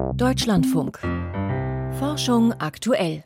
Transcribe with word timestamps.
Deutschlandfunk. 0.00 0.98
Forschung 1.98 2.52
aktuell. 2.54 3.24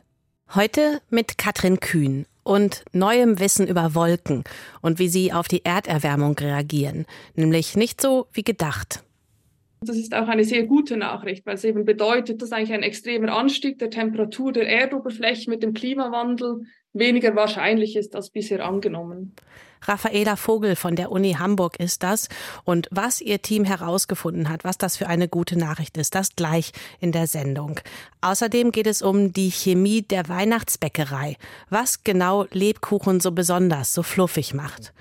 Heute 0.53 1.01
mit 1.09 1.37
Katrin 1.37 1.79
Kühn 1.79 2.25
und 2.43 2.83
neuem 2.91 3.39
Wissen 3.39 3.67
über 3.67 3.95
Wolken 3.95 4.43
und 4.81 4.99
wie 4.99 5.07
sie 5.07 5.33
auf 5.33 5.47
die 5.47 5.63
Erderwärmung 5.63 6.37
reagieren. 6.37 7.05
Nämlich 7.35 7.75
nicht 7.75 8.01
so 8.01 8.27
wie 8.33 8.43
gedacht. 8.43 9.03
Das 9.81 9.97
ist 9.97 10.13
auch 10.13 10.27
eine 10.27 10.43
sehr 10.43 10.65
gute 10.65 10.97
Nachricht, 10.97 11.45
weil 11.45 11.55
es 11.55 11.63
eben 11.63 11.85
bedeutet, 11.85 12.41
dass 12.41 12.51
eigentlich 12.51 12.73
ein 12.73 12.83
extremer 12.83 13.35
Anstieg 13.35 13.79
der 13.79 13.89
Temperatur 13.89 14.51
der 14.51 14.67
Erdoberfläche 14.67 15.49
mit 15.49 15.63
dem 15.63 15.73
Klimawandel 15.73 16.63
weniger 16.93 17.35
wahrscheinlich 17.35 17.95
ist 17.95 18.15
als 18.15 18.29
bisher 18.29 18.65
angenommen. 18.65 19.35
Raffaela 19.87 20.35
Vogel 20.35 20.75
von 20.75 20.95
der 20.95 21.11
Uni 21.11 21.33
Hamburg 21.33 21.79
ist 21.79 22.03
das. 22.03 22.27
Und 22.63 22.87
was 22.91 23.21
ihr 23.21 23.41
Team 23.41 23.63
herausgefunden 23.63 24.49
hat, 24.49 24.63
was 24.63 24.77
das 24.77 24.97
für 24.97 25.07
eine 25.07 25.27
gute 25.27 25.57
Nachricht 25.57 25.97
ist, 25.97 26.15
das 26.15 26.35
gleich 26.35 26.71
in 26.99 27.11
der 27.11 27.27
Sendung. 27.27 27.79
Außerdem 28.21 28.71
geht 28.71 28.87
es 28.87 29.01
um 29.01 29.33
die 29.33 29.51
Chemie 29.51 30.01
der 30.01 30.27
Weihnachtsbäckerei. 30.27 31.37
Was 31.69 32.03
genau 32.03 32.45
Lebkuchen 32.51 33.19
so 33.19 33.31
besonders, 33.31 33.93
so 33.93 34.03
fluffig 34.03 34.53
macht. 34.53 34.93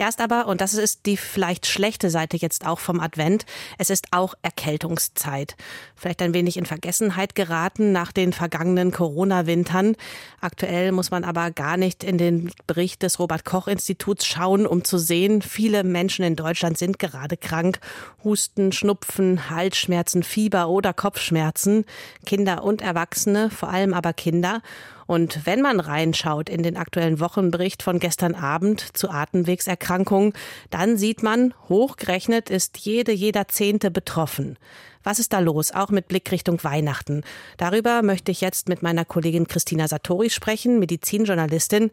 Erst 0.00 0.22
aber, 0.22 0.46
und 0.46 0.62
das 0.62 0.72
ist 0.72 1.04
die 1.04 1.18
vielleicht 1.18 1.66
schlechte 1.66 2.08
Seite 2.08 2.38
jetzt 2.38 2.66
auch 2.66 2.78
vom 2.78 3.00
Advent, 3.00 3.44
es 3.76 3.90
ist 3.90 4.06
auch 4.12 4.32
Erkältungszeit. 4.40 5.56
Vielleicht 5.94 6.22
ein 6.22 6.32
wenig 6.32 6.56
in 6.56 6.64
Vergessenheit 6.64 7.34
geraten 7.34 7.92
nach 7.92 8.10
den 8.10 8.32
vergangenen 8.32 8.92
Corona-Wintern. 8.92 9.96
Aktuell 10.40 10.92
muss 10.92 11.10
man 11.10 11.22
aber 11.22 11.50
gar 11.50 11.76
nicht 11.76 12.02
in 12.02 12.16
den 12.16 12.50
Bericht 12.66 13.02
des 13.02 13.18
Robert-Koch-Instituts 13.18 14.24
schauen, 14.24 14.66
um 14.66 14.84
zu 14.84 14.96
sehen, 14.96 15.42
viele 15.42 15.84
Menschen 15.84 16.24
in 16.24 16.34
Deutschland 16.34 16.78
sind 16.78 16.98
gerade 16.98 17.36
krank. 17.36 17.78
Husten, 18.24 18.72
Schnupfen, 18.72 19.50
Halsschmerzen, 19.50 20.22
Fieber 20.22 20.70
oder 20.70 20.94
Kopfschmerzen. 20.94 21.84
Kinder 22.24 22.64
und 22.64 22.80
Erwachsene, 22.80 23.50
vor 23.50 23.68
allem 23.68 23.92
aber 23.92 24.14
Kinder. 24.14 24.62
Und 25.10 25.44
wenn 25.44 25.60
man 25.60 25.80
reinschaut 25.80 26.48
in 26.48 26.62
den 26.62 26.76
aktuellen 26.76 27.18
Wochenbericht 27.18 27.82
von 27.82 27.98
gestern 27.98 28.36
Abend 28.36 28.96
zu 28.96 29.10
Atemwegserkrankungen, 29.10 30.34
dann 30.70 30.96
sieht 30.96 31.24
man, 31.24 31.52
hochgerechnet 31.68 32.48
ist 32.48 32.78
jede, 32.78 33.10
jeder 33.10 33.48
Zehnte 33.48 33.90
betroffen. 33.90 34.56
Was 35.02 35.18
ist 35.18 35.32
da 35.32 35.40
los, 35.40 35.72
auch 35.72 35.90
mit 35.90 36.06
Blick 36.06 36.30
Richtung 36.30 36.62
Weihnachten? 36.62 37.24
Darüber 37.56 38.02
möchte 38.02 38.30
ich 38.30 38.40
jetzt 38.40 38.68
mit 38.68 38.84
meiner 38.84 39.04
Kollegin 39.04 39.48
Christina 39.48 39.88
Satori 39.88 40.30
sprechen, 40.30 40.78
Medizinjournalistin. 40.78 41.90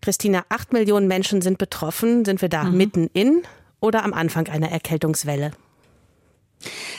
Christina, 0.00 0.42
acht 0.48 0.72
Millionen 0.72 1.06
Menschen 1.06 1.42
sind 1.42 1.58
betroffen. 1.58 2.24
Sind 2.24 2.40
wir 2.40 2.48
da 2.48 2.64
mhm. 2.64 2.76
mitten 2.78 3.10
in 3.12 3.42
oder 3.80 4.04
am 4.04 4.14
Anfang 4.14 4.48
einer 4.48 4.70
Erkältungswelle? 4.70 5.50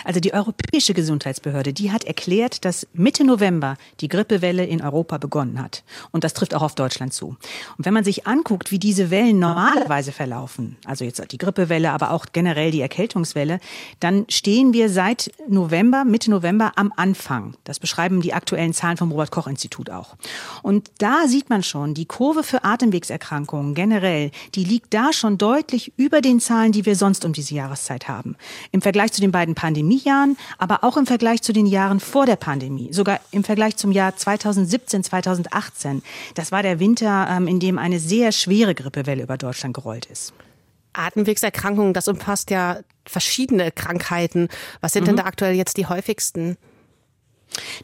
Also 0.04 0.20
die 0.20 0.34
Europäische 0.34 0.94
Gesundheitsbehörde, 0.94 1.74
die 1.74 1.92
hat 1.92 2.04
erklärt, 2.04 2.66
dass 2.66 2.88
Mitte 2.94 3.24
November 3.24 3.78
die 4.00 4.08
Grippewelle 4.08 4.66
in 4.66 4.82
Europa 4.82 5.18
begonnen 5.18 5.62
hat. 5.62 5.84
Und 6.12 6.24
das 6.24 6.34
trifft 6.34 6.56
auch 6.56 6.62
auf 6.62 6.76
Deutschland 6.76 7.14
zu. 7.14 7.38
Und 7.78 7.86
wenn 7.86 7.94
man 7.94 8.04
sich 8.04 8.28
anguckt, 8.28 8.72
wie 8.72 8.80
diese 8.80 9.12
Wellen 9.12 9.40
normalerweise 9.40 10.12
verlaufen, 10.12 10.78
also 10.86 11.06
jetzt 11.06 11.22
die 11.32 11.38
Grippewelle, 11.38 11.92
aber 11.92 12.12
auch 12.12 12.28
generell 12.32 12.72
die 12.72 12.82
Erkältungswelle, 12.82 13.60
dann 14.00 14.26
stehen 14.30 14.74
wir 14.74 14.90
seit 14.90 15.32
November, 15.48 16.06
Mitte 16.06 16.32
November 16.32 16.74
am 16.76 16.94
Anfang. 16.96 17.56
Das 17.64 17.80
beschreiben 17.80 18.22
die 18.22 18.34
aktuellen 18.34 18.74
Zahlen 18.74 18.98
vom 18.98 19.12
Robert 19.12 19.32
Koch 19.32 19.48
Institut 19.48 19.90
auch. 19.90 20.16
Und 20.64 20.92
da 21.00 21.28
sieht 21.28 21.50
man 21.50 21.64
schon, 21.64 21.94
die 21.94 22.06
Kurve 22.06 22.44
für 22.44 22.64
Atemwegserkrankungen 22.64 23.74
generell, 23.74 24.32
die 24.56 24.64
liegt 24.64 24.94
da 24.94 25.14
schon 25.14 25.38
deutlich 25.38 25.94
über 25.98 26.22
den 26.22 26.40
Zahlen, 26.40 26.72
die 26.72 26.86
wir 26.86 26.96
sonst 26.96 27.26
um 27.26 27.34
diese 27.34 27.56
Jahreszeit 27.56 28.08
haben. 28.08 28.36
Im 28.72 28.82
Vergleich 28.82 29.12
zu 29.12 29.22
den 29.22 29.32
beiden 29.32 29.49
beiden 29.50 29.56
Pandemiejahren, 29.56 30.38
aber 30.58 30.84
auch 30.84 30.98
im 30.98 31.06
Vergleich 31.06 31.42
zu 31.42 31.54
den 31.54 31.66
Jahren 31.66 32.00
vor 32.00 32.26
der 32.26 32.36
Pandemie, 32.36 32.94
sogar 32.94 33.20
im 33.32 33.44
Vergleich 33.44 33.78
zum 33.78 33.92
Jahr 33.92 34.16
2017, 34.16 35.04
2018. 35.04 36.02
Das 36.36 36.52
war 36.52 36.64
der 36.64 36.80
Winter, 36.80 37.28
ähm, 37.30 37.48
in 37.48 37.60
dem 37.60 37.78
eine 37.78 38.00
sehr 38.00 38.32
schwere 38.32 38.76
Grippewelle 38.76 39.24
über 39.24 39.38
Deutschland 39.38 39.74
gerollt 39.74 40.06
ist. 40.06 40.34
Atemwegserkrankungen, 40.94 41.94
das 41.94 42.08
umfasst 42.08 42.50
ja 42.50 42.80
verschiedene 43.06 43.72
Krankheiten. 43.72 44.50
Was 44.82 44.94
sind 44.94 45.04
mhm. 45.04 45.08
denn 45.08 45.18
da 45.18 45.26
aktuell 45.26 45.54
jetzt 45.54 45.78
die 45.78 45.86
häufigsten? 45.86 46.58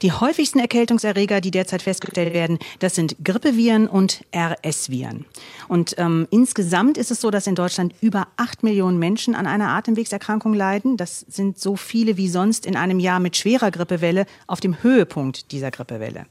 Die 0.01 0.11
häufigsten 0.11 0.59
Erkältungserreger, 0.59 1.41
die 1.41 1.51
derzeit 1.51 1.81
festgestellt 1.81 2.33
werden, 2.33 2.59
das 2.79 2.95
sind 2.95 3.15
Grippeviren 3.23 3.87
und 3.87 4.23
RS-Viren. 4.35 5.25
Und 5.67 5.95
ähm, 5.97 6.27
insgesamt 6.31 6.97
ist 6.97 7.11
es 7.11 7.21
so, 7.21 7.31
dass 7.31 7.47
in 7.47 7.55
Deutschland 7.55 7.93
über 8.01 8.27
acht 8.37 8.63
Millionen 8.63 8.99
Menschen 8.99 9.35
an 9.35 9.47
einer 9.47 9.69
Atemwegserkrankung 9.69 10.53
leiden. 10.53 10.97
Das 10.97 11.21
sind 11.27 11.59
so 11.59 11.75
viele 11.75 12.17
wie 12.17 12.29
sonst 12.29 12.65
in 12.65 12.75
einem 12.75 12.99
Jahr 12.99 13.19
mit 13.19 13.37
schwerer 13.37 13.71
Grippewelle 13.71 14.25
auf 14.47 14.59
dem 14.59 14.83
Höhepunkt 14.83 15.51
dieser 15.51 15.71
Grippewelle. 15.71 16.25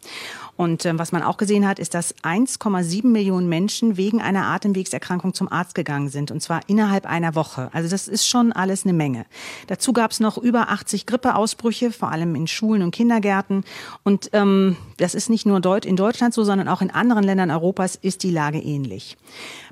Und 0.56 0.84
ähm, 0.86 0.98
was 0.98 1.12
man 1.12 1.22
auch 1.22 1.36
gesehen 1.36 1.66
hat, 1.66 1.78
ist, 1.78 1.94
dass 1.94 2.14
1,7 2.18 3.06
Millionen 3.06 3.48
Menschen 3.48 3.96
wegen 3.96 4.22
einer 4.22 4.46
Atemwegserkrankung 4.46 5.34
zum 5.34 5.50
Arzt 5.50 5.74
gegangen 5.74 6.08
sind, 6.08 6.30
und 6.30 6.40
zwar 6.40 6.60
innerhalb 6.68 7.06
einer 7.06 7.34
Woche. 7.34 7.70
Also 7.72 7.88
das 7.88 8.06
ist 8.08 8.26
schon 8.26 8.52
alles 8.52 8.84
eine 8.84 8.92
Menge. 8.92 9.26
Dazu 9.66 9.92
gab 9.92 10.12
es 10.12 10.20
noch 10.20 10.38
über 10.38 10.68
80 10.70 11.06
Grippeausbrüche, 11.06 11.90
vor 11.90 12.12
allem 12.12 12.34
in 12.34 12.46
Schulen 12.46 12.82
und 12.82 12.92
Kindergärten. 12.92 13.64
Und 14.04 14.30
ähm, 14.32 14.76
das 14.98 15.14
ist 15.14 15.28
nicht 15.28 15.46
nur 15.46 15.56
in 15.56 15.96
Deutschland 15.96 16.34
so, 16.34 16.44
sondern 16.44 16.68
auch 16.68 16.82
in 16.82 16.90
anderen 16.90 17.24
Ländern 17.24 17.50
Europas 17.50 17.96
ist 17.96 18.22
die 18.22 18.30
Lage 18.30 18.58
ähnlich. 18.58 19.16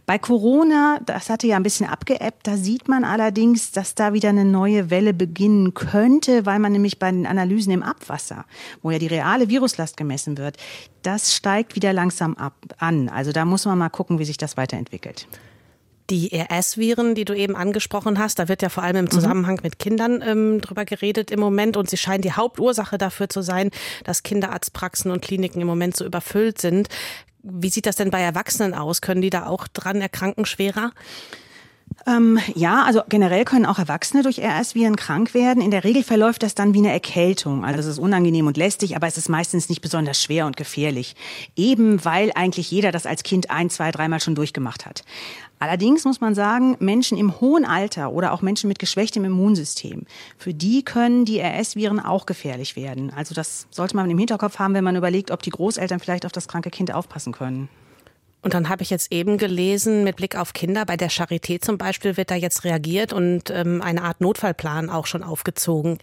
Bei 0.04 0.18
Corona, 0.18 0.98
das 1.06 1.30
hatte 1.30 1.46
ja 1.46 1.56
ein 1.56 1.62
bisschen 1.62 1.86
abgeebbt, 1.86 2.46
da 2.46 2.56
sieht 2.56 2.88
man 2.88 3.04
allerdings, 3.04 3.70
dass 3.70 3.94
da 3.94 4.12
wieder 4.12 4.30
eine 4.30 4.44
neue 4.44 4.90
Welle 4.90 5.14
beginnen 5.14 5.74
könnte, 5.74 6.44
weil 6.44 6.58
man 6.58 6.72
nämlich 6.72 6.98
bei 6.98 7.10
den 7.10 7.26
Analysen 7.26 7.72
im 7.72 7.84
Abwasser, 7.84 8.44
wo 8.82 8.90
ja 8.90 8.98
die 8.98 9.06
reale 9.06 9.48
Viruslast 9.48 9.96
gemessen 9.96 10.38
wird, 10.38 10.56
das 11.02 11.34
steigt 11.34 11.76
wieder 11.76 11.92
langsam 11.92 12.34
ab 12.34 12.54
an. 12.78 13.08
Also 13.08 13.30
da 13.30 13.44
muss 13.44 13.64
man 13.64 13.78
mal 13.78 13.90
gucken, 13.90 14.18
wie 14.18 14.24
sich 14.24 14.38
das 14.38 14.56
weiterentwickelt. 14.56 15.28
Die 16.10 16.30
RS-Viren, 16.34 17.14
die 17.14 17.24
du 17.24 17.32
eben 17.32 17.54
angesprochen 17.54 18.18
hast, 18.18 18.40
da 18.40 18.48
wird 18.48 18.60
ja 18.60 18.68
vor 18.68 18.82
allem 18.82 18.96
im 18.96 19.04
mhm. 19.04 19.10
Zusammenhang 19.10 19.60
mit 19.62 19.78
Kindern 19.78 20.20
ähm, 20.26 20.60
drüber 20.60 20.84
geredet 20.84 21.30
im 21.30 21.38
Moment 21.38 21.76
und 21.76 21.88
sie 21.88 21.96
scheinen 21.96 22.22
die 22.22 22.32
Hauptursache 22.32 22.98
dafür 22.98 23.28
zu 23.28 23.40
sein, 23.40 23.70
dass 24.02 24.24
Kinderarztpraxen 24.24 25.12
und 25.12 25.22
Kliniken 25.22 25.62
im 25.62 25.68
Moment 25.68 25.96
so 25.96 26.04
überfüllt 26.04 26.60
sind. 26.60 26.88
Wie 27.42 27.70
sieht 27.70 27.86
das 27.86 27.96
denn 27.96 28.10
bei 28.10 28.20
Erwachsenen 28.20 28.74
aus? 28.74 29.00
Können 29.00 29.22
die 29.22 29.30
da 29.30 29.46
auch 29.46 29.66
dran 29.68 30.00
erkranken 30.00 30.46
schwerer? 30.46 30.92
Ähm, 32.06 32.38
ja, 32.54 32.82
also 32.84 33.02
generell 33.08 33.44
können 33.44 33.66
auch 33.66 33.78
Erwachsene 33.78 34.22
durch 34.22 34.38
RS-Viren 34.38 34.96
krank 34.96 35.34
werden. 35.34 35.62
In 35.62 35.70
der 35.70 35.84
Regel 35.84 36.02
verläuft 36.02 36.42
das 36.42 36.54
dann 36.54 36.74
wie 36.74 36.78
eine 36.78 36.92
Erkältung. 36.92 37.64
Also 37.64 37.80
es 37.80 37.86
ist 37.86 37.98
unangenehm 37.98 38.46
und 38.46 38.56
lästig, 38.56 38.96
aber 38.96 39.06
es 39.06 39.18
ist 39.18 39.28
meistens 39.28 39.68
nicht 39.68 39.82
besonders 39.82 40.22
schwer 40.22 40.46
und 40.46 40.56
gefährlich. 40.56 41.14
Eben 41.56 42.04
weil 42.04 42.32
eigentlich 42.34 42.70
jeder 42.70 42.92
das 42.92 43.06
als 43.06 43.22
Kind 43.22 43.50
ein, 43.50 43.70
zwei, 43.70 43.90
dreimal 43.90 44.20
schon 44.20 44.34
durchgemacht 44.34 44.86
hat. 44.86 45.04
Allerdings 45.62 46.04
muss 46.04 46.20
man 46.20 46.34
sagen, 46.34 46.76
Menschen 46.80 47.16
im 47.16 47.40
hohen 47.40 47.64
Alter 47.64 48.10
oder 48.10 48.32
auch 48.32 48.42
Menschen 48.42 48.66
mit 48.66 48.80
geschwächtem 48.80 49.24
Immunsystem, 49.24 50.06
für 50.36 50.52
die 50.52 50.84
können 50.84 51.24
die 51.24 51.38
RS-Viren 51.38 52.00
auch 52.00 52.26
gefährlich 52.26 52.74
werden. 52.74 53.12
Also 53.14 53.32
das 53.32 53.68
sollte 53.70 53.94
man 53.94 54.10
im 54.10 54.18
Hinterkopf 54.18 54.58
haben, 54.58 54.74
wenn 54.74 54.82
man 54.82 54.96
überlegt, 54.96 55.30
ob 55.30 55.40
die 55.40 55.50
Großeltern 55.50 56.00
vielleicht 56.00 56.26
auf 56.26 56.32
das 56.32 56.48
kranke 56.48 56.70
Kind 56.70 56.92
aufpassen 56.92 57.32
können. 57.32 57.68
Und 58.42 58.54
dann 58.54 58.68
habe 58.68 58.82
ich 58.82 58.90
jetzt 58.90 59.12
eben 59.12 59.38
gelesen, 59.38 60.02
mit 60.02 60.16
Blick 60.16 60.34
auf 60.34 60.52
Kinder, 60.52 60.84
bei 60.84 60.96
der 60.96 61.12
Charité 61.12 61.60
zum 61.60 61.78
Beispiel 61.78 62.16
wird 62.16 62.32
da 62.32 62.34
jetzt 62.34 62.64
reagiert 62.64 63.12
und 63.12 63.50
ähm, 63.50 63.82
eine 63.82 64.02
Art 64.02 64.20
Notfallplan 64.20 64.90
auch 64.90 65.06
schon 65.06 65.22
aufgezogen. 65.22 65.98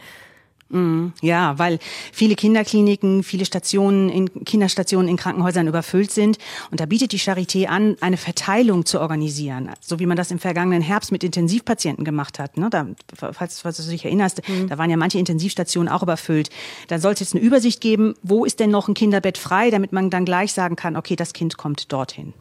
Mhm. 0.69 1.13
Ja, 1.21 1.57
weil 1.57 1.79
viele 2.11 2.35
Kinderkliniken, 2.35 3.23
viele 3.23 3.45
Stationen 3.45 4.09
in 4.09 4.45
Kinderstationen 4.45 5.07
in 5.07 5.17
Krankenhäusern 5.17 5.67
überfüllt 5.67 6.11
sind. 6.11 6.37
Und 6.71 6.79
da 6.79 6.85
bietet 6.85 7.11
die 7.11 7.19
Charité 7.19 7.65
an, 7.65 7.97
eine 8.01 8.17
Verteilung 8.17 8.85
zu 8.85 9.01
organisieren, 9.01 9.71
so 9.81 9.99
wie 9.99 10.05
man 10.05 10.15
das 10.15 10.31
im 10.31 10.39
vergangenen 10.39 10.81
Herbst 10.81 11.11
mit 11.11 11.23
Intensivpatienten 11.23 12.05
gemacht 12.05 12.39
hat. 12.39 12.57
Ne? 12.57 12.69
Da, 12.69 12.87
falls, 13.31 13.61
falls 13.61 13.77
du 13.77 13.89
dich 13.89 14.05
erinnerst, 14.05 14.47
mhm. 14.47 14.69
da 14.69 14.77
waren 14.77 14.89
ja 14.89 14.97
manche 14.97 15.17
Intensivstationen 15.17 15.91
auch 15.91 16.03
überfüllt. 16.03 16.49
Da 16.87 16.99
sollte 16.99 17.23
es 17.23 17.33
eine 17.33 17.43
Übersicht 17.43 17.81
geben, 17.81 18.13
wo 18.21 18.45
ist 18.45 18.59
denn 18.59 18.69
noch 18.69 18.87
ein 18.87 18.93
Kinderbett 18.93 19.37
frei, 19.37 19.71
damit 19.71 19.91
man 19.91 20.09
dann 20.09 20.25
gleich 20.25 20.53
sagen 20.53 20.75
kann, 20.75 20.95
okay, 20.95 21.15
das 21.15 21.33
Kind 21.33 21.57
kommt 21.57 21.91
dorthin. 21.91 22.33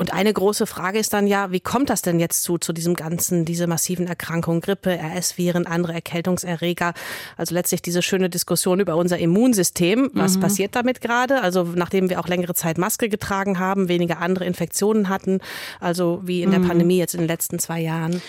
Und 0.00 0.12
eine 0.12 0.32
große 0.32 0.68
Frage 0.68 1.00
ist 1.00 1.12
dann 1.12 1.26
ja, 1.26 1.50
wie 1.50 1.58
kommt 1.58 1.90
das 1.90 2.02
denn 2.02 2.20
jetzt 2.20 2.44
zu, 2.44 2.56
zu 2.56 2.72
diesem 2.72 2.94
ganzen, 2.94 3.44
diese 3.44 3.66
massiven 3.66 4.06
Erkrankungen, 4.06 4.60
Grippe, 4.60 4.96
RS-Viren, 4.96 5.66
andere 5.66 5.92
Erkältungserreger? 5.92 6.94
Also 7.36 7.52
letztlich 7.52 7.82
diese 7.82 8.00
schöne 8.00 8.30
Diskussion 8.30 8.78
über 8.78 8.94
unser 8.94 9.18
Immunsystem. 9.18 10.12
Was 10.14 10.36
mhm. 10.36 10.40
passiert 10.40 10.76
damit 10.76 11.00
gerade? 11.00 11.42
Also 11.42 11.64
nachdem 11.64 12.10
wir 12.10 12.20
auch 12.20 12.28
längere 12.28 12.54
Zeit 12.54 12.78
Maske 12.78 13.08
getragen 13.08 13.58
haben, 13.58 13.88
weniger 13.88 14.20
andere 14.20 14.44
Infektionen 14.44 15.08
hatten, 15.08 15.40
also 15.80 16.20
wie 16.22 16.42
in 16.42 16.52
der 16.52 16.60
mhm. 16.60 16.68
Pandemie 16.68 16.98
jetzt 16.98 17.14
in 17.14 17.20
den 17.22 17.28
letzten 17.28 17.58
zwei 17.58 17.80
Jahren. 17.80 18.22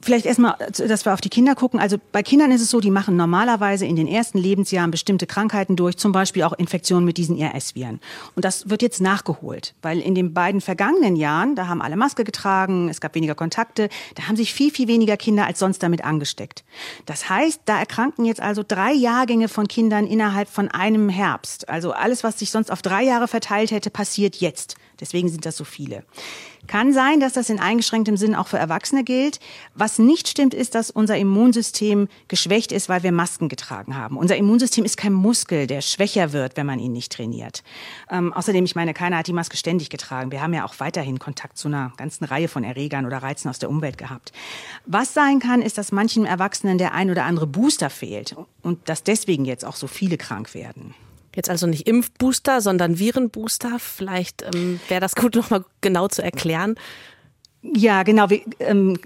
Vielleicht 0.00 0.26
erstmal, 0.26 0.56
dass 0.70 1.04
wir 1.04 1.12
auf 1.12 1.20
die 1.20 1.28
Kinder 1.28 1.56
gucken. 1.56 1.80
Also 1.80 1.96
bei 2.12 2.22
Kindern 2.22 2.52
ist 2.52 2.60
es 2.60 2.70
so, 2.70 2.78
die 2.78 2.90
machen 2.90 3.16
normalerweise 3.16 3.84
in 3.84 3.96
den 3.96 4.06
ersten 4.06 4.38
Lebensjahren 4.38 4.92
bestimmte 4.92 5.26
Krankheiten 5.26 5.74
durch, 5.74 5.96
zum 5.96 6.12
Beispiel 6.12 6.44
auch 6.44 6.52
Infektionen 6.52 7.04
mit 7.04 7.16
diesen 7.16 7.36
RS-Viren. 7.36 7.98
Und 8.36 8.44
das 8.44 8.70
wird 8.70 8.82
jetzt 8.82 9.00
nachgeholt, 9.00 9.74
weil 9.82 9.98
in 9.98 10.14
den 10.14 10.34
beiden 10.34 10.60
vergangenen 10.60 11.16
Jahren, 11.16 11.56
da 11.56 11.66
haben 11.66 11.82
alle 11.82 11.96
Maske 11.96 12.22
getragen, 12.22 12.88
es 12.88 13.00
gab 13.00 13.16
weniger 13.16 13.34
Kontakte, 13.34 13.88
da 14.14 14.28
haben 14.28 14.36
sich 14.36 14.54
viel, 14.54 14.70
viel 14.70 14.86
weniger 14.86 15.16
Kinder 15.16 15.46
als 15.46 15.58
sonst 15.58 15.82
damit 15.82 16.04
angesteckt. 16.04 16.62
Das 17.06 17.28
heißt, 17.28 17.62
da 17.64 17.78
erkranken 17.80 18.24
jetzt 18.24 18.40
also 18.40 18.62
drei 18.66 18.92
Jahrgänge 18.92 19.48
von 19.48 19.66
Kindern 19.66 20.06
innerhalb 20.06 20.48
von 20.48 20.68
einem 20.68 21.08
Herbst. 21.08 21.68
Also 21.68 21.90
alles, 21.90 22.22
was 22.22 22.38
sich 22.38 22.52
sonst 22.52 22.70
auf 22.70 22.82
drei 22.82 23.02
Jahre 23.02 23.26
verteilt 23.26 23.72
hätte, 23.72 23.90
passiert 23.90 24.36
jetzt. 24.36 24.76
Deswegen 25.00 25.28
sind 25.28 25.44
das 25.44 25.56
so 25.56 25.64
viele. 25.64 26.04
Kann 26.68 26.92
sein, 26.92 27.18
dass 27.18 27.32
das 27.32 27.48
in 27.48 27.58
eingeschränktem 27.58 28.18
Sinn 28.18 28.34
auch 28.34 28.46
für 28.46 28.58
Erwachsene 28.58 29.02
gilt. 29.02 29.40
Was 29.74 29.98
nicht 29.98 30.28
stimmt, 30.28 30.52
ist, 30.52 30.74
dass 30.74 30.90
unser 30.90 31.16
Immunsystem 31.16 32.08
geschwächt 32.28 32.72
ist, 32.72 32.90
weil 32.90 33.02
wir 33.02 33.10
Masken 33.10 33.48
getragen 33.48 33.96
haben. 33.96 34.18
Unser 34.18 34.36
Immunsystem 34.36 34.84
ist 34.84 34.98
kein 34.98 35.14
Muskel, 35.14 35.66
der 35.66 35.80
schwächer 35.80 36.32
wird, 36.32 36.58
wenn 36.58 36.66
man 36.66 36.78
ihn 36.78 36.92
nicht 36.92 37.10
trainiert. 37.10 37.64
Ähm, 38.10 38.34
außerdem, 38.34 38.66
ich 38.66 38.76
meine, 38.76 38.92
keiner 38.92 39.16
hat 39.16 39.26
die 39.26 39.32
Maske 39.32 39.56
ständig 39.56 39.88
getragen. 39.88 40.30
Wir 40.30 40.42
haben 40.42 40.52
ja 40.52 40.66
auch 40.66 40.74
weiterhin 40.78 41.18
Kontakt 41.18 41.56
zu 41.56 41.68
einer 41.68 41.92
ganzen 41.96 42.24
Reihe 42.24 42.48
von 42.48 42.64
Erregern 42.64 43.06
oder 43.06 43.18
Reizen 43.18 43.48
aus 43.48 43.58
der 43.58 43.70
Umwelt 43.70 43.96
gehabt. 43.96 44.32
Was 44.84 45.14
sein 45.14 45.40
kann, 45.40 45.62
ist, 45.62 45.78
dass 45.78 45.90
manchen 45.90 46.26
Erwachsenen 46.26 46.76
der 46.76 46.92
ein 46.92 47.10
oder 47.10 47.24
andere 47.24 47.46
Booster 47.46 47.88
fehlt 47.88 48.36
und 48.60 48.88
dass 48.90 49.02
deswegen 49.02 49.46
jetzt 49.46 49.64
auch 49.64 49.76
so 49.76 49.86
viele 49.86 50.18
krank 50.18 50.54
werden. 50.54 50.94
Jetzt 51.38 51.50
also 51.50 51.68
nicht 51.68 51.86
Impfbooster, 51.86 52.60
sondern 52.60 52.98
Virenbooster. 52.98 53.78
Vielleicht 53.78 54.42
ähm, 54.42 54.80
wäre 54.88 55.00
das 55.00 55.14
gut, 55.14 55.36
nochmal 55.36 55.64
genau 55.80 56.08
zu 56.08 56.20
erklären. 56.20 56.74
Ja, 57.60 58.04
genau. 58.04 58.30
Wie, 58.30 58.44
ähm, 58.60 58.96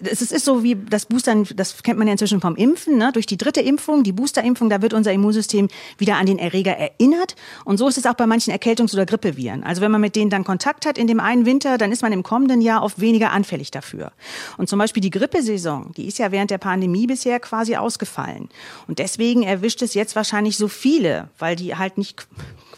es 0.00 0.22
ist 0.22 0.44
so 0.44 0.64
wie 0.64 0.74
das 0.74 1.06
Boostern, 1.06 1.46
das 1.54 1.84
kennt 1.84 1.98
man 1.98 2.08
ja 2.08 2.12
inzwischen 2.12 2.40
vom 2.40 2.56
Impfen. 2.56 2.98
Ne? 2.98 3.12
Durch 3.12 3.26
die 3.26 3.36
dritte 3.36 3.60
Impfung, 3.60 4.02
die 4.02 4.10
Boosterimpfung, 4.10 4.68
da 4.68 4.82
wird 4.82 4.92
unser 4.92 5.12
Immunsystem 5.12 5.68
wieder 5.98 6.16
an 6.16 6.26
den 6.26 6.38
Erreger 6.38 6.72
erinnert. 6.72 7.36
Und 7.64 7.76
so 7.76 7.86
ist 7.86 7.98
es 7.98 8.06
auch 8.06 8.14
bei 8.14 8.26
manchen 8.26 8.52
Erkältungs- 8.52 8.92
oder 8.92 9.06
Grippeviren. 9.06 9.62
Also 9.62 9.82
wenn 9.82 9.92
man 9.92 10.00
mit 10.00 10.16
denen 10.16 10.30
dann 10.30 10.42
Kontakt 10.42 10.84
hat 10.84 10.98
in 10.98 11.06
dem 11.06 11.20
einen 11.20 11.46
Winter, 11.46 11.78
dann 11.78 11.92
ist 11.92 12.02
man 12.02 12.12
im 12.12 12.24
kommenden 12.24 12.60
Jahr 12.60 12.82
oft 12.82 13.00
weniger 13.00 13.30
anfällig 13.30 13.70
dafür. 13.70 14.10
Und 14.58 14.68
zum 14.68 14.80
Beispiel 14.80 15.00
die 15.00 15.10
Grippesaison, 15.10 15.92
die 15.96 16.08
ist 16.08 16.18
ja 16.18 16.32
während 16.32 16.50
der 16.50 16.58
Pandemie 16.58 17.06
bisher 17.06 17.38
quasi 17.38 17.76
ausgefallen. 17.76 18.48
Und 18.88 18.98
deswegen 18.98 19.44
erwischt 19.44 19.80
es 19.80 19.94
jetzt 19.94 20.16
wahrscheinlich 20.16 20.56
so 20.56 20.66
viele, 20.66 21.28
weil 21.38 21.54
die 21.54 21.76
halt 21.76 21.98
nicht 21.98 22.26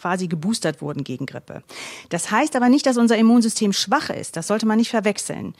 quasi 0.05 0.27
geboostert 0.27 0.83
wurden 0.83 1.03
gegen 1.03 1.25
Grippe. 1.25 1.63
Das 2.09 2.29
heißt 2.29 2.55
aber 2.55 2.69
nicht, 2.69 2.85
dass 2.85 2.95
unser 2.95 3.17
Immunsystem 3.17 3.73
schwach 3.73 4.11
ist. 4.11 4.37
Das 4.37 4.45
sollte 4.45 4.67
man 4.67 4.77
nicht 4.77 4.91
verwechseln. 4.91 5.55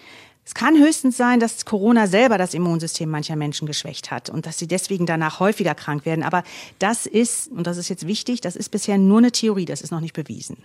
Es 0.45 0.53
kann 0.53 0.77
höchstens 0.77 1.17
sein, 1.17 1.39
dass 1.39 1.65
Corona 1.65 2.05
selber 2.05 2.37
das 2.37 2.53
Immunsystem 2.53 3.09
mancher 3.09 3.35
Menschen 3.35 3.65
geschwächt 3.65 4.11
hat 4.11 4.29
und 4.29 4.45
dass 4.45 4.59
sie 4.59 4.67
deswegen 4.67 5.07
danach 5.07 5.39
häufiger 5.39 5.73
krank 5.73 6.05
werden. 6.05 6.23
Aber 6.23 6.43
das 6.77 7.07
ist, 7.07 7.47
und 7.47 7.65
das 7.65 7.77
ist 7.77 7.89
jetzt 7.89 8.05
wichtig, 8.05 8.39
das 8.39 8.55
ist 8.55 8.69
bisher 8.69 8.99
nur 8.99 9.17
eine 9.17 9.31
Theorie, 9.31 9.65
das 9.65 9.81
ist 9.81 9.89
noch 9.89 9.99
nicht 9.99 10.13
bewiesen. 10.13 10.57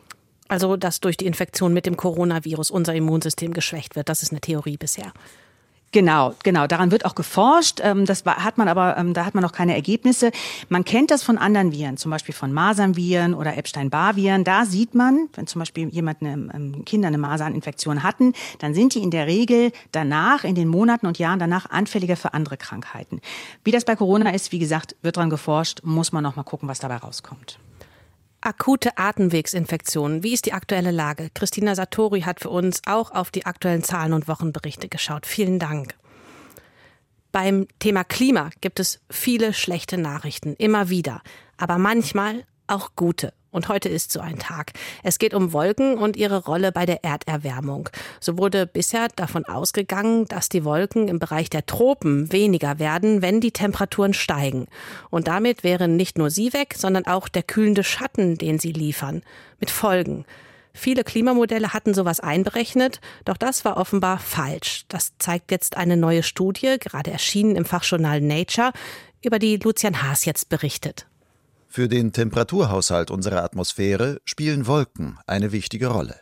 Also, 0.49 0.77
dass 0.77 1.00
durch 1.00 1.17
die 1.17 1.25
Infektion 1.25 1.73
mit 1.73 1.87
dem 1.87 1.97
Coronavirus 1.97 2.71
unser 2.71 2.94
Immunsystem 2.94 3.55
geschwächt 3.55 3.97
wird, 3.97 4.11
das 4.11 4.23
ist 4.23 4.31
eine 4.31 4.43
Theorie 4.43 4.77
bisher. 4.77 5.11
Genau, 5.93 6.35
genau. 6.45 6.69
Daran 6.69 6.93
wird 6.93 7.05
auch 7.05 7.17
geforscht. 7.17 7.81
Ähm, 7.83 8.07
das 8.07 8.25
hat 8.25 8.59
man 8.59 8.69
aber, 8.69 8.97
ähm, 8.97 9.13
da 9.13 9.25
hat 9.25 9.35
man 9.35 9.43
noch 9.43 9.51
keine 9.51 9.75
Ergebnisse. 9.75 10.31
Man 10.69 10.85
kennt 10.85 11.11
das 11.11 11.25
von 11.25 11.37
anderen 11.37 11.73
Viren, 11.73 11.97
zum 11.97 12.13
Beispiel 12.13 12.35
von 12.35 12.53
Masernviren 12.53 13.35
oder 13.35 13.57
Epstein-Barr-Viren. 13.57 14.45
Da 14.45 14.67
sieht 14.67 14.95
man, 14.95 15.29
wenn 15.35 15.49
zum 15.49 15.59
Beispiel 15.59 15.89
jemand 15.89 16.23
eine, 16.23 16.33
ähm, 16.55 16.85
Kinder 16.85 17.09
eine 17.09 17.19
Maserninfektion 17.19 18.05
hatten, 18.05 18.35
dann 18.61 18.73
sind 18.73 18.95
die 18.95 19.03
in 19.03 19.11
der 19.11 19.27
Regel 19.27 19.73
danach, 19.91 20.45
in 20.45 20.55
den 20.55 20.69
Monaten 20.69 21.07
und 21.07 21.19
Jahren 21.19 21.41
danach 21.41 21.69
anfälliger 21.69 22.17
für 22.17 22.35
andere 22.35 22.57
Krankheiten. 22.57 23.21
Wie 23.65 23.73
das 23.73 23.85
bei 23.85 23.97
Corona 23.97 24.31
ist, 24.31 24.53
wie 24.53 24.61
gesagt, 24.61 24.95
wird 25.03 25.17
daran 25.17 25.31
geforscht, 25.31 25.81
muss 25.83 26.13
man 26.13 26.23
noch 26.23 26.37
mal 26.37 26.45
gucken, 26.45 26.69
was 26.69 26.79
dabei 26.79 26.97
rauskommt. 26.99 27.59
Akute 28.43 28.97
Atemwegsinfektionen. 28.97 30.23
Wie 30.23 30.33
ist 30.33 30.47
die 30.47 30.55
aktuelle 30.55 30.93
Lage? 30.93 31.29
Christina 31.35 31.75
Satori 31.75 32.23
hat 32.23 32.41
für 32.41 32.49
uns 32.49 32.81
auch 32.87 33.11
auf 33.11 33.31
die 33.31 33.45
aktuellen 33.45 33.85
Zahlen 33.85 34.15
und 34.15 34.29
Wochenberichte 34.29 34.89
geschaut. 34.89 35.27
Vielen 35.27 35.59
Dank. 35.59 35.95
Beim 37.33 37.69
Thema 37.79 38.03
Klima 38.03 38.51
gibt 38.63 38.81
es 38.81 39.01
viele 39.11 39.53
schlechte 39.53 39.99
Nachrichten, 39.99 40.55
immer 40.55 40.89
wieder, 40.89 41.23
aber 41.59 41.77
manchmal 41.77 42.45
auch 42.67 42.93
gute. 42.97 43.35
Und 43.50 43.69
heute 43.69 43.88
ist 43.88 44.12
so 44.12 44.20
ein 44.20 44.38
Tag. 44.38 44.73
Es 45.02 45.19
geht 45.19 45.35
um 45.35 45.52
Wolken 45.52 45.99
und 45.99 46.17
ihre 46.17 46.44
Rolle 46.44 46.73
bei 46.73 46.87
der 46.87 47.05
Erderwärmung. 47.05 47.88
So 48.20 48.38
wurde 48.38 48.67
bisher 48.67 49.08
davon 49.17 49.44
ausgegangen, 49.44 50.26
dass 50.26 50.49
die 50.49 50.64
Wolken 50.64 51.08
im 51.08 51.19
Bereich 51.19 51.50
der 51.50 51.67
Tropen 51.67 52.32
weniger 52.32 52.79
werden, 52.79 53.23
wenn 53.23 53.41
die 53.41 53.52
Temperaturen 53.52 54.14
steigen. 54.14 54.67
Und 55.11 55.26
damit 55.26 55.64
wären 55.64 55.97
nicht 55.97 56.17
nur 56.17 56.31
sie 56.31 56.52
weg, 56.52 56.75
sondern 56.76 57.06
auch 57.06 57.29
der 57.29 57.43
kühlende 57.43 57.82
Schatten, 57.82 58.38
den 58.38 58.58
sie 58.58 58.73
liefern. 58.73 59.23
Mit 59.58 59.70
Folgen. 59.70 60.25
Viele 60.73 61.03
Klimamodelle 61.03 61.73
hatten 61.73 61.94
sowas 61.94 62.20
einberechnet, 62.20 63.00
doch 63.25 63.37
das 63.37 63.64
war 63.64 63.76
offenbar 63.76 64.19
falsch. 64.19 64.85
Das 64.88 65.12
zeigt 65.19 65.50
jetzt 65.50 65.76
eine 65.76 65.96
neue 65.96 66.23
Studie, 66.23 66.76
gerade 66.79 67.11
erschienen 67.11 67.56
im 67.56 67.64
Fachjournal 67.64 68.20
Nature, 68.20 68.73
über 69.23 69.38
die 69.38 69.56
Lucian 69.56 70.03
Haas 70.03 70.25
jetzt 70.25 70.49
berichtet. 70.49 71.06
Für 71.72 71.87
den 71.87 72.11
Temperaturhaushalt 72.11 73.12
unserer 73.12 73.44
Atmosphäre 73.44 74.20
spielen 74.25 74.67
Wolken 74.67 75.20
eine 75.28 75.52
wichtige 75.52 75.87
Rolle. 75.87 76.17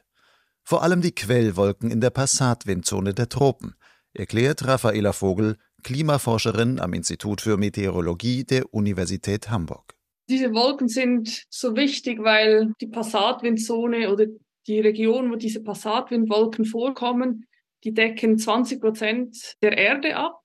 Vor 0.62 0.82
allem 0.82 1.00
die 1.00 1.14
Quellwolken 1.14 1.90
in 1.90 2.02
der 2.02 2.10
Passatwindzone 2.10 3.14
der 3.14 3.30
Tropen, 3.30 3.74
erklärt 4.12 4.66
Raffaela 4.66 5.14
Vogel, 5.14 5.56
Klimaforscherin 5.82 6.78
am 6.78 6.92
Institut 6.92 7.40
für 7.40 7.56
Meteorologie 7.56 8.44
der 8.44 8.74
Universität 8.74 9.48
Hamburg. 9.48 9.94
Diese 10.28 10.52
Wolken 10.52 10.88
sind 10.88 11.46
so 11.48 11.74
wichtig, 11.74 12.22
weil 12.22 12.74
die 12.82 12.88
Passatwindzone 12.88 14.12
oder 14.12 14.26
die 14.66 14.80
Region, 14.80 15.30
wo 15.32 15.36
diese 15.36 15.62
Passatwindwolken 15.62 16.66
vorkommen, 16.66 17.46
die 17.84 17.94
decken 17.94 18.36
20 18.36 18.82
Prozent 18.82 19.54
der 19.62 19.78
Erde 19.78 20.14
ab. 20.14 20.42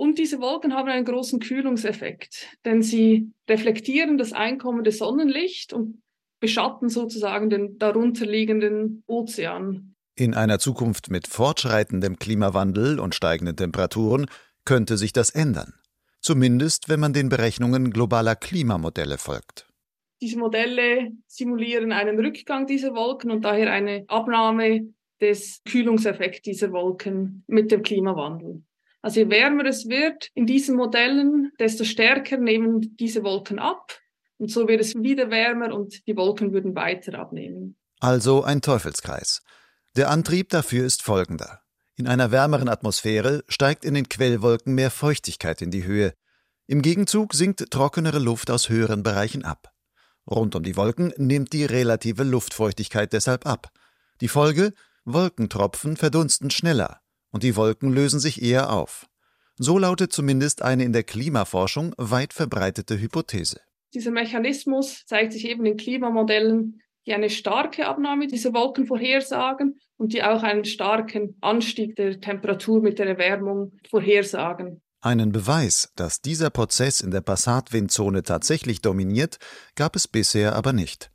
Und 0.00 0.18
diese 0.18 0.40
Wolken 0.40 0.72
haben 0.72 0.88
einen 0.88 1.04
großen 1.04 1.40
Kühlungseffekt, 1.40 2.56
denn 2.64 2.80
sie 2.80 3.32
reflektieren 3.46 4.16
das 4.16 4.32
einkommende 4.32 4.92
Sonnenlicht 4.92 5.74
und 5.74 6.00
beschatten 6.40 6.88
sozusagen 6.88 7.50
den 7.50 7.76
darunterliegenden 7.76 9.04
Ozean. 9.06 9.94
In 10.16 10.32
einer 10.32 10.58
Zukunft 10.58 11.10
mit 11.10 11.26
fortschreitendem 11.26 12.18
Klimawandel 12.18 12.98
und 12.98 13.14
steigenden 13.14 13.56
Temperaturen 13.56 14.24
könnte 14.64 14.96
sich 14.96 15.12
das 15.12 15.28
ändern. 15.28 15.74
Zumindest, 16.22 16.88
wenn 16.88 17.00
man 17.00 17.12
den 17.12 17.28
Berechnungen 17.28 17.90
globaler 17.90 18.36
Klimamodelle 18.36 19.18
folgt. 19.18 19.68
Diese 20.22 20.38
Modelle 20.38 21.10
simulieren 21.26 21.92
einen 21.92 22.18
Rückgang 22.18 22.66
dieser 22.66 22.94
Wolken 22.94 23.30
und 23.30 23.44
daher 23.44 23.70
eine 23.70 24.06
Abnahme 24.08 24.94
des 25.20 25.60
Kühlungseffekts 25.68 26.40
dieser 26.40 26.72
Wolken 26.72 27.44
mit 27.46 27.70
dem 27.70 27.82
Klimawandel. 27.82 28.62
Also 29.02 29.20
je 29.20 29.30
wärmer 29.30 29.64
es 29.66 29.88
wird 29.88 30.28
in 30.34 30.46
diesen 30.46 30.76
Modellen, 30.76 31.52
desto 31.58 31.84
stärker 31.84 32.36
nehmen 32.36 32.96
diese 32.96 33.22
Wolken 33.24 33.58
ab. 33.58 33.98
Und 34.38 34.50
so 34.50 34.68
wird 34.68 34.80
es 34.80 34.94
wieder 34.94 35.30
wärmer 35.30 35.74
und 35.74 36.06
die 36.06 36.16
Wolken 36.16 36.52
würden 36.52 36.74
weiter 36.74 37.18
abnehmen. 37.18 37.76
Also 37.98 38.42
ein 38.42 38.62
Teufelskreis. 38.62 39.42
Der 39.96 40.10
Antrieb 40.10 40.50
dafür 40.50 40.84
ist 40.84 41.02
folgender. 41.02 41.60
In 41.96 42.06
einer 42.06 42.30
wärmeren 42.30 42.68
Atmosphäre 42.68 43.42
steigt 43.48 43.84
in 43.84 43.94
den 43.94 44.08
Quellwolken 44.08 44.74
mehr 44.74 44.90
Feuchtigkeit 44.90 45.60
in 45.60 45.70
die 45.70 45.84
Höhe. 45.84 46.14
Im 46.66 46.80
Gegenzug 46.80 47.34
sinkt 47.34 47.70
trockenere 47.70 48.18
Luft 48.18 48.50
aus 48.50 48.68
höheren 48.68 49.02
Bereichen 49.02 49.44
ab. 49.44 49.72
Rund 50.30 50.54
um 50.54 50.62
die 50.62 50.76
Wolken 50.76 51.12
nimmt 51.16 51.52
die 51.52 51.64
relative 51.64 52.22
Luftfeuchtigkeit 52.22 53.12
deshalb 53.12 53.46
ab. 53.46 53.70
Die 54.20 54.28
Folge? 54.28 54.72
Wolkentropfen 55.04 55.96
verdunsten 55.96 56.50
schneller 56.50 57.00
und 57.30 57.42
die 57.42 57.56
Wolken 57.56 57.92
lösen 57.92 58.20
sich 58.20 58.42
eher 58.42 58.72
auf. 58.72 59.06
So 59.56 59.78
lautet 59.78 60.12
zumindest 60.12 60.62
eine 60.62 60.84
in 60.84 60.92
der 60.92 61.02
Klimaforschung 61.02 61.94
weit 61.98 62.32
verbreitete 62.32 62.98
Hypothese. 62.98 63.60
Dieser 63.92 64.10
Mechanismus 64.10 65.04
zeigt 65.06 65.32
sich 65.32 65.46
eben 65.46 65.66
in 65.66 65.76
Klimamodellen, 65.76 66.80
die 67.06 67.12
eine 67.12 67.30
starke 67.30 67.86
Abnahme 67.86 68.26
dieser 68.26 68.52
Wolken 68.54 68.86
vorhersagen 68.86 69.78
und 69.96 70.12
die 70.12 70.22
auch 70.22 70.42
einen 70.42 70.64
starken 70.64 71.36
Anstieg 71.40 71.96
der 71.96 72.20
Temperatur 72.20 72.80
mit 72.80 72.98
der 72.98 73.06
Erwärmung 73.06 73.72
vorhersagen. 73.88 74.80
Einen 75.02 75.32
Beweis, 75.32 75.92
dass 75.96 76.20
dieser 76.20 76.50
Prozess 76.50 77.00
in 77.00 77.10
der 77.10 77.22
Passatwindzone 77.22 78.22
tatsächlich 78.22 78.82
dominiert, 78.82 79.38
gab 79.74 79.96
es 79.96 80.06
bisher 80.06 80.54
aber 80.54 80.72
nicht. 80.72 81.10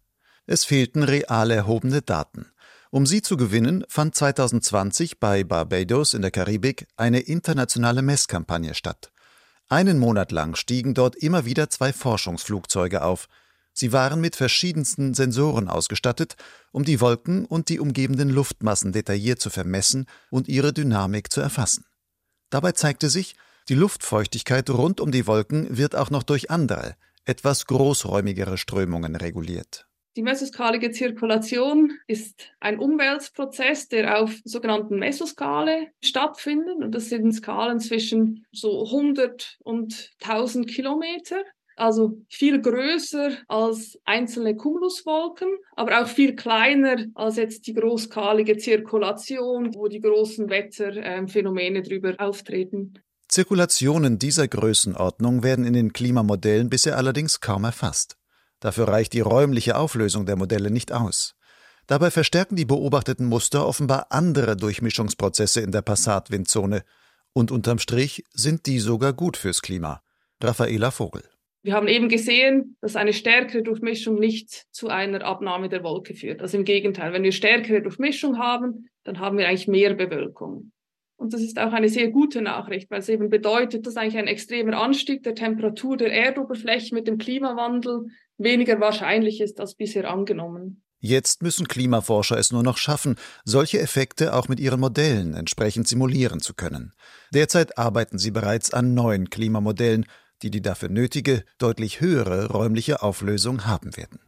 Es 0.48 0.66
fehlten 0.66 1.04
real 1.04 1.52
erhobene 1.52 2.02
Daten. 2.02 2.48
Um 2.96 3.06
sie 3.06 3.22
zu 3.22 3.36
gewinnen, 3.36 3.84
fand 3.90 4.16
2020 4.16 5.20
bei 5.20 5.44
Barbados 5.44 6.14
in 6.14 6.22
der 6.22 6.32
Karibik 6.32 6.88
eine 6.96 7.20
internationale 7.20 8.02
Messkampagne 8.02 8.74
statt. 8.74 9.12
Einen 9.68 10.00
Monat 10.00 10.32
lang 10.32 10.56
stiegen 10.56 10.94
dort 10.94 11.18
immer 11.18 11.44
wieder 11.44 11.70
zwei 11.70 11.92
Forschungsflugzeuge 11.92 13.04
auf. 13.04 13.28
Sie 13.74 13.92
waren 13.92 14.22
mit 14.22 14.38
verschiedensten 14.38 15.14
Sensoren 15.14 15.68
ausgestattet, 15.68 16.38
um 16.72 16.86
die 16.86 17.02
Wolken 17.02 17.44
und 17.44 17.68
die 17.68 17.82
umgebenden 17.82 18.30
Luftmassen 18.30 18.94
detailliert 18.94 19.42
zu 19.42 19.50
vermessen 19.50 20.06
und 20.30 20.48
ihre 20.48 20.72
Dynamik 20.72 21.34
zu 21.34 21.42
erfassen. 21.42 21.84
Dabei 22.50 22.72
zeigte 22.72 23.10
sich, 23.10 23.36
die 23.68 23.75
Luftfeuchtigkeit 23.75 24.70
rund 24.70 25.02
um 25.02 25.12
die 25.12 25.28
Wolken 25.28 25.75
wird 25.75 25.98
auch 25.98 26.12
noch 26.12 26.24
durch 26.24 26.50
andere, 26.50 26.96
etwas 27.25 27.66
großräumigere 27.66 28.58
Strömungen 28.58 29.18
reguliert. 29.18 29.86
Die 30.16 30.22
mesoskalige 30.22 30.92
Zirkulation 30.92 31.92
ist 32.08 32.50
ein 32.62 32.80
Umweltprozess, 32.80 33.90
der 33.90 34.22
auf 34.22 34.40
sogenannten 34.46 34.98
Mesoskale 34.98 35.88
stattfindet. 36.02 36.78
Und 36.78 36.96
das 36.96 37.10
sind 37.10 37.34
Skalen 37.34 37.82
zwischen 37.82 38.46
so 38.54 38.86
100 38.86 39.58
und 39.64 40.12
1000 40.24 40.68
Kilometer. 40.68 41.44
Also 41.76 42.18
viel 42.30 42.62
größer 42.62 43.32
als 43.50 44.00
einzelne 44.06 44.56
Cumuluswolken, 44.56 45.50
aber 45.76 46.02
auch 46.02 46.08
viel 46.08 46.34
kleiner 46.34 47.04
als 47.16 47.36
jetzt 47.36 47.68
die 47.68 47.74
großskalige 47.74 48.56
Zirkulation, 48.56 49.76
wo 49.76 49.90
die 49.90 50.00
großen 50.00 50.50
Wetterphänomene 50.50 51.82
drüber 51.82 52.16
auftreten. 52.18 52.94
Zirkulationen 53.28 54.18
dieser 54.20 54.48
Größenordnung 54.48 55.44
werden 55.44 55.66
in 55.66 55.74
den 55.74 55.92
Klimamodellen 55.92 56.70
bisher 56.70 56.96
allerdings 56.96 57.42
kaum 57.42 57.66
erfasst. 57.66 58.16
Dafür 58.66 58.88
reicht 58.88 59.14
die 59.14 59.20
räumliche 59.20 59.78
Auflösung 59.78 60.26
der 60.26 60.38
Modelle 60.38 60.72
nicht 60.72 60.92
aus. 60.92 61.36
Dabei 61.86 62.10
verstärken 62.10 62.56
die 62.56 62.66
beobachteten 62.66 63.28
Muster 63.28 63.68
offenbar 63.68 64.08
andere 64.10 64.58
Durchmischungsprozesse 64.58 65.62
in 65.62 65.72
der 65.72 65.84
Passatwindzone. 65.84 66.82
Und 67.32 67.52
unterm 67.52 67.78
Strich 67.78 68.24
sind 68.34 68.66
die 68.66 68.80
sogar 68.80 69.14
gut 69.14 69.38
fürs 69.38 69.62
Klima. 69.62 70.02
Raffaela 70.42 70.90
Vogel. 70.90 71.22
Wir 71.62 71.76
haben 71.76 71.88
eben 71.88 72.10
gesehen, 72.10 72.76
dass 72.82 72.96
eine 72.96 73.14
stärkere 73.14 73.62
Durchmischung 73.62 74.16
nicht 74.16 74.66
zu 74.72 74.88
einer 74.88 75.24
Abnahme 75.24 75.70
der 75.70 75.84
Wolke 75.84 76.16
führt. 76.16 76.42
Also 76.42 76.58
im 76.58 76.64
Gegenteil, 76.64 77.14
wenn 77.14 77.22
wir 77.22 77.34
stärkere 77.34 77.84
Durchmischung 77.84 78.40
haben, 78.40 78.90
dann 79.04 79.20
haben 79.20 79.38
wir 79.38 79.48
eigentlich 79.48 79.68
mehr 79.68 79.94
Bewölkung. 79.94 80.72
Und 81.18 81.34
das 81.34 81.42
ist 81.42 81.60
auch 81.60 81.72
eine 81.72 81.90
sehr 81.90 82.10
gute 82.10 82.42
Nachricht, 82.42 82.90
weil 82.90 83.00
es 83.00 83.10
eben 83.10 83.30
bedeutet, 83.30 83.86
dass 83.86 83.96
eigentlich 83.96 84.18
ein 84.18 84.28
extremer 84.28 84.78
Anstieg 84.78 85.22
der 85.22 85.36
Temperatur 85.36 85.98
der 85.98 86.12
Erdoberfläche 86.12 86.96
mit 86.96 87.08
dem 87.08 87.20
Klimawandel 87.20 88.08
weniger 88.38 88.80
wahrscheinlich 88.80 89.42
ist 89.42 89.60
als 89.60 89.75
bisher 89.75 90.10
angenommen. 90.10 90.82
Jetzt 91.00 91.44
müssen 91.44 91.68
Klimaforscher 91.68 92.38
es 92.38 92.51
nur 92.51 92.63
noch 92.63 92.77
schaffen, 92.77 93.15
solche 93.44 93.80
Effekte 93.80 94.34
auch 94.34 94.48
mit 94.48 94.60
ihren 94.60 94.80
Modellen 94.80 95.36
entsprechend 95.36 95.88
simulieren 95.88 96.39
zu 96.39 96.54
können. 96.54 96.94
Derzeit 97.32 97.77
arbeiten 97.77 98.18
sie 98.18 98.32
bereits 98.32 98.74
an 98.74 98.96
neuen 98.96 99.30
Klimamodellen, 99.30 100.06
die 100.42 100.50
die 100.50 100.62
dafür 100.62 100.89
nötige, 100.89 101.44
deutlich 101.60 102.01
höhere 102.01 102.50
räumliche 102.50 103.04
Auflösung 103.04 103.65
haben 103.65 103.96
werden. 103.98 104.20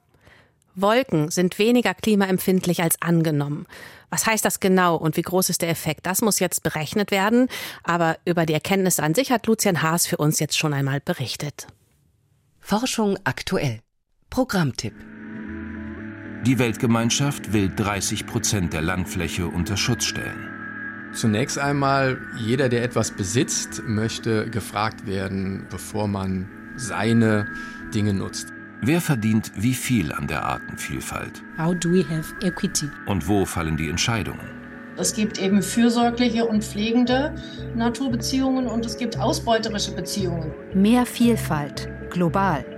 Wolken 0.76 1.32
sind 1.32 1.58
weniger 1.58 1.96
klimaempfindlich 1.96 2.84
als 2.84 3.02
angenommen. 3.02 3.66
Was 4.12 4.28
heißt 4.28 4.46
das 4.46 4.60
genau 4.60 4.96
und 4.96 5.18
wie 5.18 5.24
groß 5.24 5.50
ist 5.50 5.64
der 5.64 5.70
Effekt? 5.70 6.06
Das 6.06 6.22
muss 6.22 6.40
jetzt 6.40 6.62
berechnet 6.62 7.10
werden, 7.10 7.48
aber 7.84 8.18
über 8.26 8.46
die 8.46 8.54
Erkenntnisse 8.54 9.02
an 9.02 9.16
sich 9.16 9.32
hat 9.32 9.48
Lucian 9.48 9.82
Haas 9.82 10.06
für 10.06 10.18
uns 10.18 10.40
jetzt 10.40 10.58
schon 10.58 10.76
einmal 10.76 11.02
berichtet. 11.02 11.66
Forschung 12.60 13.18
aktuell. 13.24 13.80
Programmtipp. 14.38 14.94
Die 16.46 16.60
Weltgemeinschaft 16.60 17.54
will 17.54 17.72
30 17.76 18.28
Prozent 18.28 18.72
der 18.72 18.84
Landfläche 18.84 19.48
unter 19.48 19.78
Schutz 19.78 20.04
stellen. 20.04 21.10
Zunächst 21.12 21.58
einmal, 21.58 22.20
jeder, 22.38 22.70
der 22.70 22.84
etwas 22.84 23.10
besitzt, 23.10 23.82
möchte 23.88 24.48
gefragt 24.52 25.08
werden, 25.08 25.66
bevor 25.72 26.08
man 26.08 26.48
seine 26.76 27.48
Dinge 27.96 28.14
nutzt. 28.14 28.54
Wer 28.84 29.02
verdient 29.02 29.52
wie 29.56 29.74
viel 29.74 30.12
an 30.12 30.28
der 30.28 30.46
Artenvielfalt? 30.46 31.42
How 31.58 31.74
do 31.74 31.90
we 31.90 32.08
have 32.08 32.32
equity? 32.44 32.92
Und 33.08 33.28
wo 33.28 33.44
fallen 33.44 33.76
die 33.76 33.90
Entscheidungen? 33.90 34.52
Es 34.98 35.16
gibt 35.16 35.40
eben 35.40 35.64
fürsorgliche 35.64 36.46
und 36.46 36.64
pflegende 36.64 37.34
Naturbeziehungen 37.76 38.68
und 38.68 38.86
es 38.86 38.98
gibt 38.98 39.18
ausbeuterische 39.18 39.96
Beziehungen. 39.96 40.52
Mehr 40.76 41.08
Vielfalt, 41.08 41.90
global. 42.12 42.77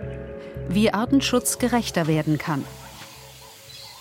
Wie 0.71 0.93
Artenschutz 0.93 1.57
gerechter 1.57 2.05
werden 2.05 2.37
kann. 2.37 2.63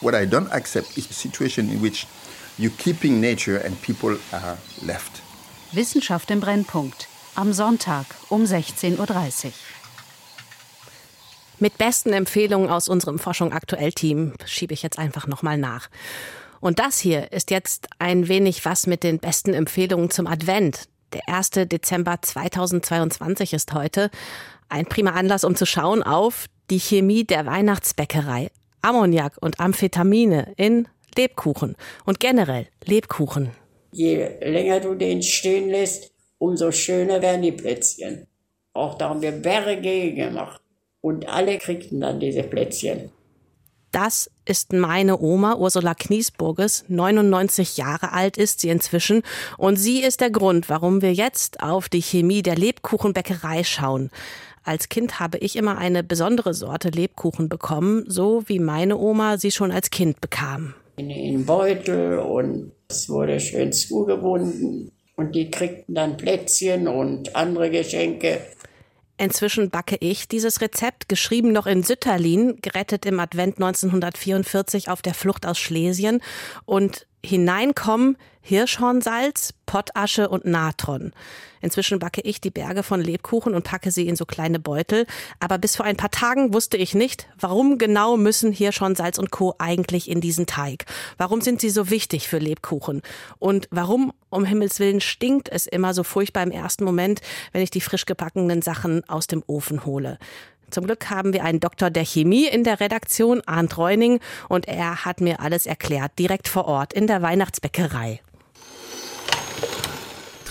What 0.03 0.13
I 0.13 0.27
don't 0.27 0.51
accept 0.51 0.99
is 0.99 1.09
a 1.11 1.15
situation 1.15 1.71
in 1.71 1.83
which 1.83 2.07
you're 2.59 2.77
keeping 2.77 3.21
nature 3.21 3.65
and 3.65 3.81
people 3.81 4.19
are 4.33 4.59
left. 4.83 5.23
Wissenschaft 5.73 6.31
im 6.31 6.41
Brennpunkt. 6.41 7.09
Am 7.35 7.55
Sonntag 7.55 8.05
um 8.29 8.45
16.30 8.45 8.99
Uhr. 9.47 9.53
Mit 11.59 11.79
besten 11.79 12.13
Empfehlungen 12.13 12.69
aus 12.69 12.89
unserem 12.89 13.19
Forschung 13.19 13.55
aktuell 13.55 13.93
Team 13.93 14.35
schiebe 14.45 14.75
ich 14.75 14.83
jetzt 14.83 14.99
einfach 14.99 15.27
nochmal 15.27 15.57
nach. 15.57 15.89
Und 16.61 16.81
das 16.81 16.99
hier 16.99 17.33
ist 17.33 17.51
jetzt 17.51 17.89
ein 17.99 18.29
wenig 18.29 18.67
was 18.67 18.87
mit 18.87 19.03
den 19.05 19.21
besten 19.21 19.55
Empfehlungen 19.55 20.11
zum 20.11 20.27
Advent. 20.27 20.85
Der 21.15 21.23
1. 21.29 21.51
Dezember 21.51 22.21
2022 22.21 23.55
ist 23.55 23.73
heute. 23.73 24.11
Ein 24.69 24.85
prima 24.85 25.13
Anlass, 25.13 25.45
um 25.45 25.57
zu 25.57 25.65
schauen 25.65 26.03
auf 26.03 26.45
die 26.71 26.81
Chemie 26.81 27.25
der 27.25 27.47
Weihnachtsbäckerei. 27.47 28.51
Ammoniak 28.83 29.37
und 29.41 29.61
Amphetamine 29.61 30.53
in 30.57 30.89
Lebkuchen 31.17 31.75
und 32.05 32.21
generell 32.21 32.69
Lebkuchen. 32.85 33.51
Je 33.93 34.29
länger 34.41 34.81
du 34.81 34.95
den 34.95 35.23
stehen 35.23 35.69
lässt, 35.69 36.13
umso 36.39 36.71
schöner 36.71 37.21
werden 37.21 37.43
die 37.43 37.53
Plätzchen. 37.53 38.27
Auch 38.73 38.97
da 38.97 39.09
haben 39.09 39.23
wir 39.23 39.33
Berge 39.33 40.15
gemacht. 40.15 40.61
Und 41.01 41.29
alle 41.29 41.59
kriegten 41.59 42.01
dann 42.01 42.21
diese 42.21 42.43
Plätzchen. 42.43 43.11
Das 43.91 44.31
ist 44.45 44.73
meine 44.73 45.19
Oma 45.19 45.57
Ursula 45.57 45.95
Kniesburges. 45.95 46.85
99 46.89 47.79
Jahre 47.79 48.13
alt 48.13 48.37
ist 48.37 48.61
sie 48.61 48.69
inzwischen. 48.69 49.23
Und 49.57 49.77
sie 49.77 50.03
ist 50.03 50.21
der 50.21 50.31
Grund, 50.31 50.69
warum 50.69 51.01
wir 51.01 51.15
jetzt 51.15 51.63
auf 51.63 51.89
die 51.89 52.03
Chemie 52.03 52.43
der 52.43 52.57
Lebkuchenbäckerei 52.57 53.65
schauen. 53.65 54.11
Als 54.69 54.91
Kind 54.91 55.19
habe 55.19 55.39
ich 55.39 55.57
immer 55.57 55.79
eine 55.79 56.05
besondere 56.05 56.53
Sorte 56.53 56.91
Lebkuchen 56.91 57.49
bekommen, 57.49 58.05
so 58.07 58.43
wie 58.49 58.59
meine 58.59 58.99
Oma 58.99 59.39
sie 59.39 59.51
schon 59.51 59.73
als 59.73 59.91
Kind 59.91 60.21
bekam. 60.21 60.75
In 60.97 61.09
den 61.09 61.47
Beutel 61.47 62.19
und 62.19 62.73
es 62.87 63.09
wurde 63.09 63.41
schön 63.41 63.73
zugebunden. 63.73 64.93
Und 65.17 65.35
die 65.35 65.51
kriegten 65.51 65.95
dann 65.95 66.19
Plätzchen 66.19 66.87
und 66.87 67.35
andere 67.35 67.71
Geschenke. 67.71 68.43
Inzwischen 69.17 69.71
backe 69.71 69.97
ich 70.01 70.29
dieses 70.29 70.61
Rezept, 70.61 71.09
geschrieben 71.09 71.51
noch 71.51 71.67
in 71.67 71.83
Sütterlin, 71.83 72.59
gerettet 72.61 73.07
im 73.07 73.21
Advent 73.21 73.57
1944 73.57 74.91
auf 74.91 75.01
der 75.01 75.15
Flucht 75.15 75.47
aus 75.47 75.59
Schlesien. 75.59 76.21
Und 76.67 77.07
hineinkommen 77.29 78.17
Hirschhornsalz, 78.41 79.53
Pottasche 79.67 80.31
und 80.31 80.47
Natron. 80.47 81.13
Inzwischen 81.61 81.99
backe 81.99 82.23
ich 82.23 82.41
die 82.41 82.51
Berge 82.51 82.83
von 82.83 83.03
Lebkuchen 83.03 83.55
und 83.55 83.65
packe 83.65 83.91
sie 83.91 84.09
in 84.09 84.17
so 84.17 84.25
kleine 84.25 84.59
Beutel. 84.59 85.07
Aber 85.39 85.59
bis 85.59 85.77
vor 85.77 85.85
ein 85.85 85.99
paar 85.99 86.11
Tagen 86.11 86.55
wusste 86.55 86.79
ich 86.79 86.95
nicht, 86.95 87.29
warum 87.39 87.77
genau 87.77 88.17
müssen 88.17 88.51
Hirschhornsalz 88.51 89.19
und 89.19 89.31
Co. 89.31 89.55
eigentlich 89.59 90.09
in 90.09 90.23
diesen 90.23 90.47
Teig? 90.47 90.87
Warum 91.19 91.43
sind 91.43 91.61
sie 91.61 91.69
so 91.69 91.91
wichtig 91.91 92.27
für 92.27 92.39
Lebkuchen? 92.39 93.03
Und 93.39 93.69
warum, 93.71 94.15
um 94.31 94.47
Himmels 94.47 94.81
Willen, 94.81 95.03
stinkt 95.03 95.51
es 95.51 95.67
immer 95.67 95.93
so 95.93 96.03
furchtbar 96.03 96.43
im 96.43 96.51
ersten 96.51 96.85
Moment, 96.85 97.21
wenn 97.53 97.63
ich 97.63 97.71
die 97.71 97.83
frisch 97.83 98.07
gebackenen 98.07 98.63
Sachen 98.63 99.07
aus 99.09 99.27
dem 99.27 99.43
Ofen 99.47 99.85
hole? 99.85 100.19
Zum 100.71 100.85
Glück 100.85 101.09
haben 101.11 101.33
wir 101.33 101.45
einen 101.45 101.61
Doktor 101.61 101.91
der 101.91 102.05
Chemie 102.05 102.47
in 102.47 102.63
der 102.63 102.81
Redaktion, 102.81 103.43
Arndt 103.47 103.79
Reuning, 103.79 104.21
und 104.49 104.69
er 104.69 105.05
hat 105.05 105.21
mir 105.21 105.41
alles 105.41 105.67
erklärt, 105.67 106.13
direkt 106.19 106.49
vor 106.49 106.67
Ort 106.67 106.93
in 106.93 107.07
der 107.07 107.23
Weihnachtsbäckerei. 107.23 108.21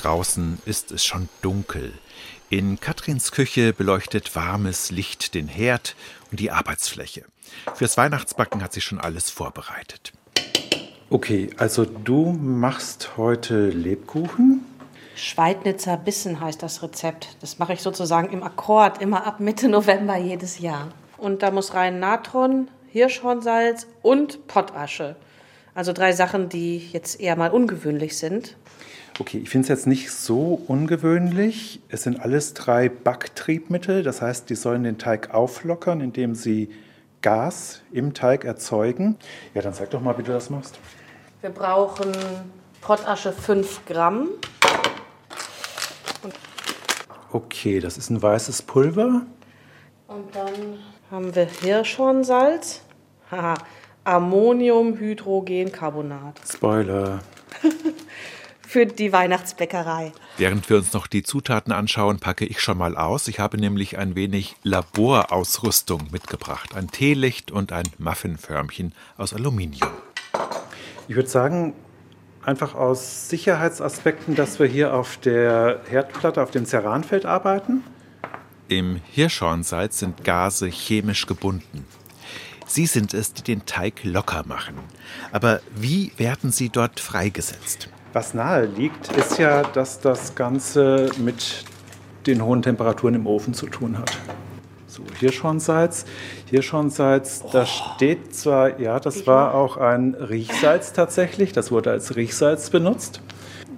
Draußen 0.02 0.60
ist 0.66 0.92
es 0.92 1.06
schon 1.06 1.30
dunkel. 1.42 1.94
In 2.50 2.80
Katrins 2.80 3.32
Küche 3.32 3.74
beleuchtet 3.74 4.36
warmes 4.36 4.90
Licht 4.90 5.34
den 5.34 5.48
Herd 5.48 5.96
und 6.32 6.40
die 6.40 6.50
Arbeitsfläche. 6.50 7.26
Fürs 7.76 7.98
Weihnachtsbacken 7.98 8.64
hat 8.64 8.74
sie 8.74 8.82
schon 8.82 9.00
alles 9.00 9.30
vorbereitet. 9.30 10.14
Okay, 11.10 11.50
also 11.58 11.86
du 11.86 12.34
machst 12.34 13.18
heute 13.18 13.70
Lebkuchen? 13.70 14.66
Schweidnitzer 15.18 15.98
Bissen 15.98 16.40
heißt 16.40 16.62
das 16.62 16.84
Rezept. 16.84 17.38
Das 17.42 17.58
mache 17.58 17.74
ich 17.74 17.82
sozusagen 17.82 18.30
im 18.32 18.44
Akkord, 18.44 19.02
immer 19.02 19.26
ab 19.26 19.40
Mitte 19.40 19.68
November 19.70 20.16
jedes 20.16 20.60
Jahr. 20.60 20.90
Und 21.18 21.42
da 21.42 21.50
muss 21.50 21.74
rein 21.74 22.00
Natron, 22.00 22.68
Hirschhornsalz 22.90 23.88
und 24.04 24.48
Pottasche. 24.48 25.16
Also 25.74 25.92
drei 25.92 26.12
Sachen, 26.12 26.50
die 26.50 26.78
jetzt 26.78 27.20
eher 27.20 27.36
mal 27.36 27.50
ungewöhnlich 27.50 28.18
sind. 28.18 28.56
Okay, 29.20 29.40
ich 29.40 29.50
finde 29.50 29.64
es 29.64 29.70
jetzt 29.70 29.88
nicht 29.88 30.12
so 30.12 30.62
ungewöhnlich. 30.68 31.82
Es 31.90 32.04
sind 32.04 32.20
alles 32.20 32.54
drei 32.54 32.88
Backtriebmittel, 32.88 34.04
das 34.04 34.22
heißt, 34.22 34.48
die 34.52 34.56
sollen 34.56 34.84
den 34.84 35.00
Teig 35.00 35.34
auflockern, 35.34 36.02
indem 36.02 36.36
sie 36.36 36.70
Gas 37.24 37.82
im 37.92 38.14
Teig 38.14 38.46
erzeugen. 38.46 39.18
Ja, 39.56 39.64
dann 39.64 39.74
sag 39.74 39.90
doch 39.90 40.02
mal, 40.02 40.16
wie 40.20 40.24
du 40.24 40.32
das 40.32 40.52
machst. 40.52 40.78
Wir 41.42 41.50
brauchen 41.50 42.12
Pottasche 42.82 43.32
5 43.32 43.86
Gramm. 43.86 44.30
Okay, 47.32 47.80
das 47.80 47.98
ist 47.98 48.10
ein 48.10 48.22
weißes 48.22 48.64
Pulver. 48.64 49.22
Und 50.08 50.36
dann 50.36 50.80
haben 51.12 51.34
wir 51.36 51.46
Hirschhornsalz. 51.46 52.82
Haha, 53.30 53.54
Ammoniumhydrogencarbonat. 54.04 56.42
Spoiler. 56.48 57.20
für 58.68 58.86
die 58.86 59.14
Weihnachtsbäckerei. 59.14 60.12
Während 60.38 60.70
wir 60.70 60.78
uns 60.78 60.92
noch 60.92 61.08
die 61.08 61.24
Zutaten 61.24 61.72
anschauen, 61.72 62.20
packe 62.20 62.46
ich 62.46 62.60
schon 62.60 62.78
mal 62.78 62.98
aus. 62.98 63.30
Ich 63.30 63.40
habe 63.40 63.58
nämlich 63.58 63.98
ein 63.98 64.16
wenig 64.16 64.58
Laborausrüstung 64.64 66.08
mitgebracht. 66.12 66.76
Ein 66.76 66.92
Teelicht 66.92 67.50
und 67.50 67.72
ein 67.72 67.88
Muffinförmchen 67.98 68.94
aus 69.18 69.34
Aluminium. 69.34 69.90
Ich 71.08 71.16
würde 71.16 71.30
sagen, 71.30 71.74
einfach 72.48 72.76
aus 72.76 73.30
Sicherheitsaspekten, 73.30 74.36
dass 74.36 74.58
wir 74.58 74.68
hier 74.68 74.94
auf 74.94 75.18
der 75.18 75.82
Herdplatte, 75.90 76.42
auf 76.42 76.50
dem 76.50 76.66
Ceranfeld 76.66 77.26
arbeiten. 77.26 77.84
Im 78.70 79.02
Hirschhornsalz 79.12 80.00
sind 80.00 80.24
Gase 80.24 80.68
chemisch 80.68 81.26
gebunden. 81.26 81.86
Sie 82.66 82.86
sind 82.86 83.14
es, 83.14 83.34
die 83.34 83.44
den 83.44 83.66
Teig 83.66 84.04
locker 84.04 84.44
machen. 84.46 84.76
Aber 85.32 85.62
wie 85.76 86.12
werden 86.18 86.52
sie 86.52 86.70
dort 86.70 87.00
freigesetzt? 87.00 87.90
Was 88.14 88.34
nahe 88.34 88.66
liegt, 88.66 89.12
ist 89.14 89.38
ja, 89.38 89.64
dass 89.64 90.00
das 90.00 90.36
Ganze 90.36 91.12
mit 91.18 91.66
den 92.26 92.44
hohen 92.44 92.62
Temperaturen 92.62 93.16
im 93.16 93.28
Ofen 93.28 93.54
zu 93.54 93.68
tun 93.68 93.98
hat. 93.98 94.18
So, 94.88 95.04
Hirschhornsalz. 95.20 96.06
Hirschhornsalz, 96.50 97.44
oh. 97.44 97.50
das 97.52 97.70
steht 97.70 98.34
zwar, 98.34 98.80
ja, 98.80 99.00
das 99.00 99.28
war 99.28 99.54
auch 99.54 99.78
ein 99.78 100.16
Riechsalz 100.16 100.94
tatsächlich, 100.94 101.52
das 101.52 101.72
wurde 101.72 101.92
als 101.92 102.16
Riechsalz 102.16 102.70
benutzt. 102.70 103.22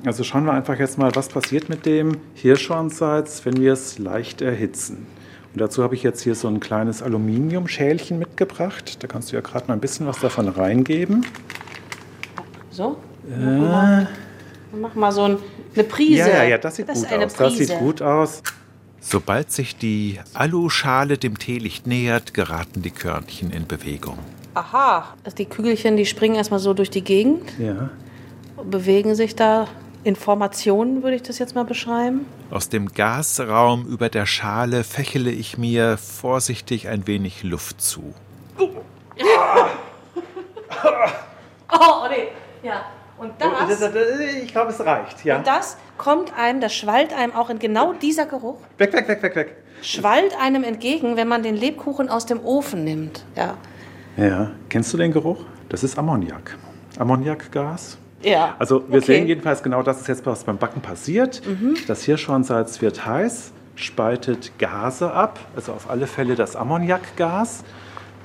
Also 0.05 0.23
schauen 0.23 0.45
wir 0.45 0.53
einfach 0.53 0.77
jetzt 0.79 0.97
mal, 0.97 1.13
was 1.15 1.27
passiert 1.27 1.67
mit 1.67 1.85
dem 1.85 2.17
Hirschhornsalz, 2.35 3.43
wenn 3.43 3.59
wir 3.59 3.73
es 3.73 3.97
leicht 3.97 4.41
erhitzen. 4.41 5.07
Und 5.53 5.61
dazu 5.61 5.83
habe 5.83 5.95
ich 5.95 6.03
jetzt 6.03 6.21
hier 6.21 6.35
so 6.35 6.47
ein 6.47 6.59
kleines 6.59 7.01
Aluminiumschälchen 7.01 8.19
mitgebracht. 8.19 9.01
Da 9.03 9.07
kannst 9.07 9.31
du 9.31 9.35
ja 9.35 9.41
gerade 9.41 9.67
mal 9.67 9.73
ein 9.73 9.79
bisschen 9.79 10.05
was 10.05 10.19
davon 10.19 10.47
reingeben. 10.47 11.25
So? 12.69 12.97
Äh, 13.29 14.05
Mach 14.79 14.93
mal 14.93 15.11
so 15.11 15.23
eine 15.23 15.83
Prise. 15.83 16.19
Ja, 16.19 16.27
ja, 16.27 16.43
ja, 16.43 16.57
das 16.59 16.75
sieht 16.75 16.87
das 16.87 17.01
gut 17.01 17.11
aus. 17.11 17.33
Prise. 17.33 17.57
Das 17.57 17.57
sieht 17.57 17.79
gut 17.79 18.01
aus. 18.03 18.43
Sobald 19.01 19.51
sich 19.51 19.77
die 19.77 20.19
Aluschale 20.33 21.17
dem 21.17 21.39
Teelicht 21.39 21.87
nähert, 21.87 22.33
geraten 22.33 22.81
die 22.81 22.91
Körnchen 22.91 23.51
in 23.51 23.65
Bewegung. 23.67 24.17
Aha, 24.53 25.13
also 25.23 25.35
die 25.35 25.45
Kügelchen, 25.45 25.95
die 25.95 26.05
springen 26.05 26.35
erstmal 26.35 26.59
so 26.59 26.73
durch 26.73 26.89
die 26.89 27.03
Gegend. 27.03 27.51
Ja. 27.59 27.89
Bewegen 28.63 29.15
sich 29.15 29.35
da 29.35 29.67
Informationen, 30.03 31.03
würde 31.03 31.15
ich 31.15 31.23
das 31.23 31.39
jetzt 31.39 31.55
mal 31.55 31.65
beschreiben. 31.65 32.25
Aus 32.51 32.69
dem 32.69 32.89
Gasraum 32.93 33.85
über 33.85 34.09
der 34.09 34.25
Schale 34.25 34.83
fächele 34.83 35.31
ich 35.31 35.57
mir 35.57 35.97
vorsichtig 35.97 36.87
ein 36.87 37.07
wenig 37.07 37.43
Luft 37.43 37.81
zu. 37.81 38.13
Oh, 38.57 38.69
oh 41.71 42.07
nee, 42.09 42.29
ja. 42.63 42.85
Und 43.19 43.33
das, 43.39 43.81
ich 44.41 44.51
glaube, 44.51 44.71
es 44.71 44.79
reicht, 44.79 45.25
ja. 45.25 45.37
Und 45.37 45.47
das 45.47 45.77
kommt 45.97 46.31
einem, 46.37 46.61
das 46.61 46.73
schwallt 46.73 47.13
einem 47.13 47.33
auch 47.33 47.49
in 47.49 47.59
genau 47.59 47.93
dieser 47.93 48.25
Geruch. 48.25 48.57
Weg, 48.77 48.93
weg, 48.93 49.07
weg, 49.07 49.21
weg, 49.21 49.35
weg. 49.35 49.55
Schwallt 49.81 50.39
einem 50.39 50.63
entgegen, 50.63 51.17
wenn 51.17 51.27
man 51.27 51.43
den 51.43 51.55
Lebkuchen 51.55 52.09
aus 52.09 52.25
dem 52.25 52.39
Ofen 52.43 52.83
nimmt. 52.83 53.25
Ja. 53.35 53.55
Ja, 54.17 54.51
kennst 54.69 54.93
du 54.93 54.97
den 54.97 55.11
Geruch? 55.11 55.43
Das 55.67 55.83
ist 55.83 55.97
Ammoniak. 55.97 56.57
Ammoniakgas. 56.97 57.97
Ja. 58.21 58.55
Also 58.59 58.83
wir 58.87 58.97
okay. 58.97 59.05
sehen 59.05 59.27
jedenfalls 59.27 59.63
genau, 59.63 59.83
das 59.83 60.01
ist 60.01 60.07
jetzt 60.07 60.25
was 60.25 60.43
beim 60.43 60.57
Backen 60.57 60.81
passiert. 60.81 61.41
Mhm. 61.45 61.75
Das 61.87 62.03
Hirschhornsalz 62.03 62.81
wird 62.81 63.05
heiß, 63.05 63.51
spaltet 63.75 64.57
Gase 64.59 65.11
ab, 65.11 65.39
also 65.55 65.73
auf 65.73 65.89
alle 65.89 66.07
Fälle 66.07 66.35
das 66.35 66.55
Ammoniakgas. 66.55 67.63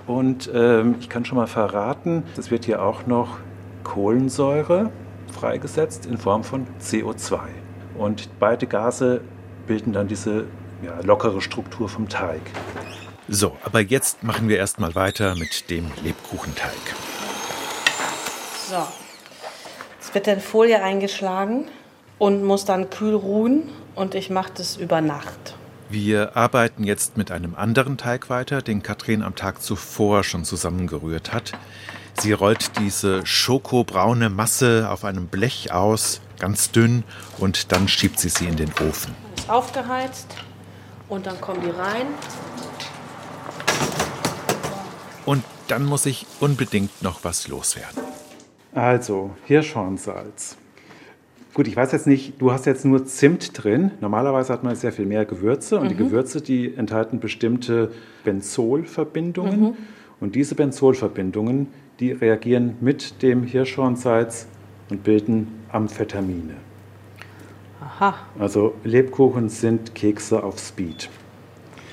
Und 0.07 0.51
ähm, 0.53 0.97
ich 1.01 1.09
kann 1.09 1.25
schon 1.25 1.39
mal 1.39 1.47
verraten, 1.47 2.25
es 2.37 2.51
wird 2.51 2.65
hier 2.65 2.83
auch 2.83 3.07
noch 3.07 3.39
Kohlensäure 3.85 4.91
freigesetzt 5.33 6.07
in 6.07 6.19
Form 6.19 6.43
von 6.43 6.67
CO2. 6.81 7.39
Und 7.97 8.29
beide 8.41 8.67
Gase 8.67 9.21
bilden 9.67 9.93
dann 9.93 10.09
diese 10.09 10.47
ja, 10.83 10.99
lockere 11.03 11.41
Struktur 11.41 11.89
vom 11.89 12.09
Teig. 12.09 12.41
So, 13.29 13.57
aber 13.65 13.81
jetzt 13.81 14.23
machen 14.23 14.49
wir 14.49 14.59
erstmal 14.59 14.95
weiter 14.95 15.35
mit 15.37 15.71
dem 15.71 15.91
Lebkuchenteig. 16.03 16.73
So, 18.69 18.87
jetzt 19.99 20.15
wird 20.15 20.27
in 20.27 20.41
Folie 20.41 20.83
eingeschlagen 20.83 21.67
und 22.19 22.45
muss 22.45 22.65
dann 22.65 22.91
kühl 22.91 23.15
ruhen 23.15 23.71
und 23.95 24.15
ich 24.15 24.31
mache 24.31 24.53
das 24.57 24.77
über 24.77 25.01
Nacht. 25.01 25.57
Wir 25.89 26.37
arbeiten 26.37 26.85
jetzt 26.85 27.17
mit 27.17 27.31
einem 27.31 27.55
anderen 27.55 27.97
Teig 27.97 28.29
weiter, 28.29 28.63
den 28.63 28.83
Katrin 28.83 29.23
am 29.23 29.37
Tag 29.37 29.63
zuvor 29.63 30.25
schon 30.25 30.45
zusammengerührt 30.45 31.33
hat. 31.33 31.53
Sie 32.19 32.33
rollt 32.33 32.79
diese 32.79 33.27
schokobraune 33.27 34.31
Masse 34.31 34.89
auf 34.91 35.05
einem 35.05 35.27
Blech 35.27 35.73
aus, 35.73 36.21
ganz 36.39 36.71
dünn, 36.71 37.05
und 37.39 37.73
dann 37.73 37.89
schiebt 37.89 38.19
sie 38.19 38.29
sie 38.29 38.47
in 38.47 38.57
den 38.57 38.71
Ofen. 38.89 39.15
Ist 39.37 39.51
aufgeheizt 39.51 40.29
und 41.09 41.27
dann 41.27 41.41
kommen 41.41 41.61
die 41.61 41.71
rein. 41.71 42.07
Und 45.27 45.45
dann 45.69 45.85
muss 45.85 46.07
ich 46.07 46.27
unbedingt 46.41 47.03
noch 47.03 47.25
was 47.25 47.49
loswerden. 47.49 48.03
Also, 48.73 49.31
Hirschhornsalz. 49.47 50.57
Gut, 51.55 51.69
ich 51.69 51.77
weiß 51.77 51.93
jetzt 51.93 52.09
nicht, 52.09 52.41
du 52.41 52.51
hast 52.51 52.67
jetzt 52.67 52.85
nur 52.85 53.07
Zimt 53.07 53.63
drin. 53.63 53.93
Normalerweise 54.01 54.53
hat 54.53 54.65
man 54.65 54.75
sehr 54.75 54.93
viel 54.93 55.07
mehr 55.07 55.25
Gewürze 55.25 55.79
und 55.79 55.85
mhm. 55.85 55.89
die 55.91 55.97
Gewürze, 55.97 56.41
die 56.41 56.75
enthalten 56.75 57.21
bestimmte 57.21 57.93
Benzolverbindungen. 58.25 59.61
Mhm. 59.61 59.77
Und 60.21 60.35
diese 60.35 60.57
Benzolverbindungen, 60.57 61.69
die 62.01 62.13
reagieren 62.13 62.77
mit 62.81 63.23
dem 63.23 63.45
Hirschhornsalz 63.45 64.47
und 64.91 65.05
bilden 65.05 65.65
Amphetamine. 65.71 66.55
Aha. 67.81 68.15
Also 68.39 68.75
Lebkuchen 68.85 69.49
sind 69.49 69.95
Kekse 69.95 70.43
auf 70.43 70.59
Speed. 70.59 71.09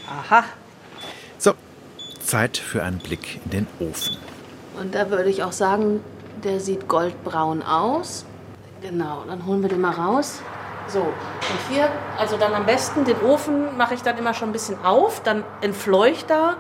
Aha. 0.08 0.44
So, 1.38 1.54
Zeit 2.20 2.58
für 2.58 2.84
einen 2.84 3.00
Blick 3.00 3.40
in 3.46 3.52
den 3.52 3.68
Ofen. 3.80 4.18
Und 4.80 4.96
da 4.96 5.10
würde 5.10 5.30
ich 5.30 5.44
auch 5.44 5.52
sagen, 5.52 6.00
der 6.44 6.60
sieht 6.60 6.88
goldbraun 6.88 7.62
aus. 7.62 8.26
Genau, 8.82 9.24
dann 9.28 9.46
holen 9.46 9.62
wir 9.62 9.70
den 9.70 9.82
mal 9.82 9.92
raus. 9.92 10.42
So, 10.88 11.02
und 11.02 11.60
hier, 11.70 11.90
also 12.18 12.38
dann 12.38 12.54
am 12.54 12.66
besten 12.66 13.06
den 13.06 13.20
Ofen 13.22 13.78
mache 13.78 13.94
ich 13.94 14.02
dann 14.02 14.18
immer 14.18 14.34
schon 14.34 14.50
ein 14.50 14.54
bisschen 14.54 14.84
auf, 14.84 15.22
dann 15.24 15.44
entfleucht 15.62 16.30
da 16.30 16.58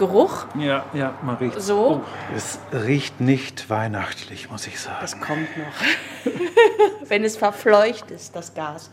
Geruch. 0.00 0.46
Ja, 0.58 0.84
ja, 0.94 1.12
man 1.22 1.36
riecht. 1.36 1.60
So. 1.60 2.00
Oh, 2.00 2.00
es 2.34 2.58
riecht 2.72 3.20
nicht 3.20 3.68
weihnachtlich, 3.68 4.50
muss 4.50 4.66
ich 4.66 4.80
sagen. 4.80 4.96
Es 5.04 5.20
kommt 5.20 5.46
noch. 5.58 6.32
Wenn 7.08 7.22
es 7.22 7.36
verfleucht 7.36 8.10
ist, 8.10 8.34
das 8.34 8.54
Gas. 8.54 8.90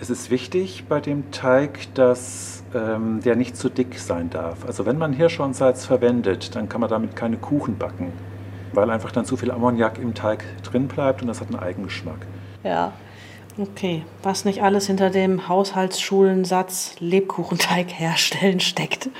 Es 0.00 0.08
ist 0.08 0.30
wichtig 0.30 0.84
bei 0.88 1.00
dem 1.00 1.30
Teig, 1.30 1.94
dass 1.94 2.64
ähm, 2.74 3.20
der 3.22 3.36
nicht 3.36 3.54
zu 3.58 3.68
dick 3.68 3.98
sein 3.98 4.30
darf. 4.30 4.64
Also 4.66 4.86
wenn 4.86 4.96
man 4.96 5.12
Hirschhornsalz 5.12 5.84
verwendet, 5.84 6.56
dann 6.56 6.70
kann 6.70 6.80
man 6.80 6.88
damit 6.88 7.14
keine 7.16 7.36
Kuchen 7.36 7.76
backen, 7.76 8.12
weil 8.72 8.90
einfach 8.90 9.12
dann 9.12 9.26
zu 9.26 9.36
viel 9.36 9.50
Ammoniak 9.50 9.98
im 9.98 10.14
Teig 10.14 10.42
drin 10.62 10.88
bleibt 10.88 11.20
und 11.20 11.28
das 11.28 11.42
hat 11.42 11.48
einen 11.48 11.58
Eigengeschmack. 11.58 12.26
Ja, 12.64 12.92
okay. 13.58 14.06
Was 14.22 14.46
nicht 14.46 14.62
alles 14.62 14.86
hinter 14.86 15.10
dem 15.10 15.48
Haushaltsschulensatz 15.48 16.96
Lebkuchenteig 17.00 17.90
herstellen 17.92 18.60
steckt. 18.60 19.10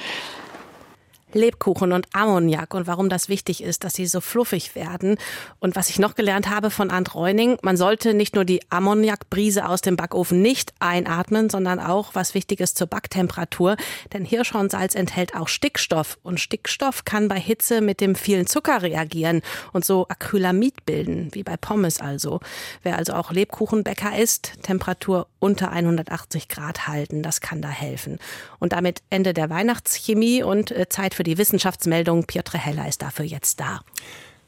Lebkuchen 1.37 1.93
und 1.93 2.07
Ammoniak 2.13 2.75
und 2.75 2.87
warum 2.87 3.09
das 3.09 3.29
wichtig 3.29 3.63
ist, 3.63 3.85
dass 3.85 3.95
sie 3.95 4.07
so 4.07 4.21
fluffig 4.21 4.75
werden. 4.75 5.17
Und 5.61 5.77
was 5.77 5.91
ich 5.91 5.99
noch 5.99 6.15
gelernt 6.15 6.49
habe 6.51 6.71
von 6.71 6.91
Ant 6.91 7.15
Reuning, 7.15 7.59
man 7.63 7.77
sollte 7.77 8.15
nicht 8.15 8.35
nur 8.35 8.45
die 8.45 8.61
Ammoniakbrise 8.71 9.69
aus 9.69 9.81
dem 9.81 9.97
Backofen 9.97 10.43
nicht 10.43 10.73
einatmen, 10.81 11.51
sondern 11.51 11.79
auch 11.79 12.15
was 12.15 12.35
wichtig 12.35 12.61
ist 12.61 12.79
zur 12.79 12.87
Backtemperatur. 12.87 13.77
Denn 14.13 14.25
Hirschhornsalz 14.25 14.95
enthält 14.95 15.35
auch 15.35 15.49
Stickstoff 15.49 16.19
und 16.23 16.41
Stickstoff 16.41 17.05
kann 17.05 17.29
bei 17.29 17.39
Hitze 17.39 17.81
mit 17.81 18.01
dem 18.01 18.15
vielen 18.15 18.47
Zucker 18.47 18.83
reagieren 18.83 19.43
und 19.73 19.85
so 19.85 20.07
Acrylamid 20.09 20.87
bilden, 20.87 21.29
wie 21.33 21.43
bei 21.43 21.57
Pommes 21.57 22.01
also. 22.01 22.41
Wer 22.83 22.97
also 22.97 23.13
auch 23.13 23.33
Lebkuchenbäcker 23.33 24.19
ist, 24.19 24.53
Temperatur 24.63 25.27
unter 25.39 25.71
180 25.71 26.49
Grad 26.49 26.89
halten, 26.89 27.23
das 27.23 27.41
kann 27.41 27.63
da 27.63 27.69
helfen. 27.69 28.19
Und 28.59 28.73
damit 28.73 29.03
Ende 29.11 29.35
der 29.35 29.51
Weihnachtschemie 29.51 30.43
und 30.43 30.71
äh, 30.71 30.89
Zeit 30.89 31.15
für 31.15 31.23
die 31.27 31.39
Wissenschaftsmeldung. 31.39 32.25
Piotr 32.25 32.59
Heller 32.59 32.89
ist 32.89 33.03
dafür 33.03 33.25
jetzt 33.25 33.61
da. 33.61 33.81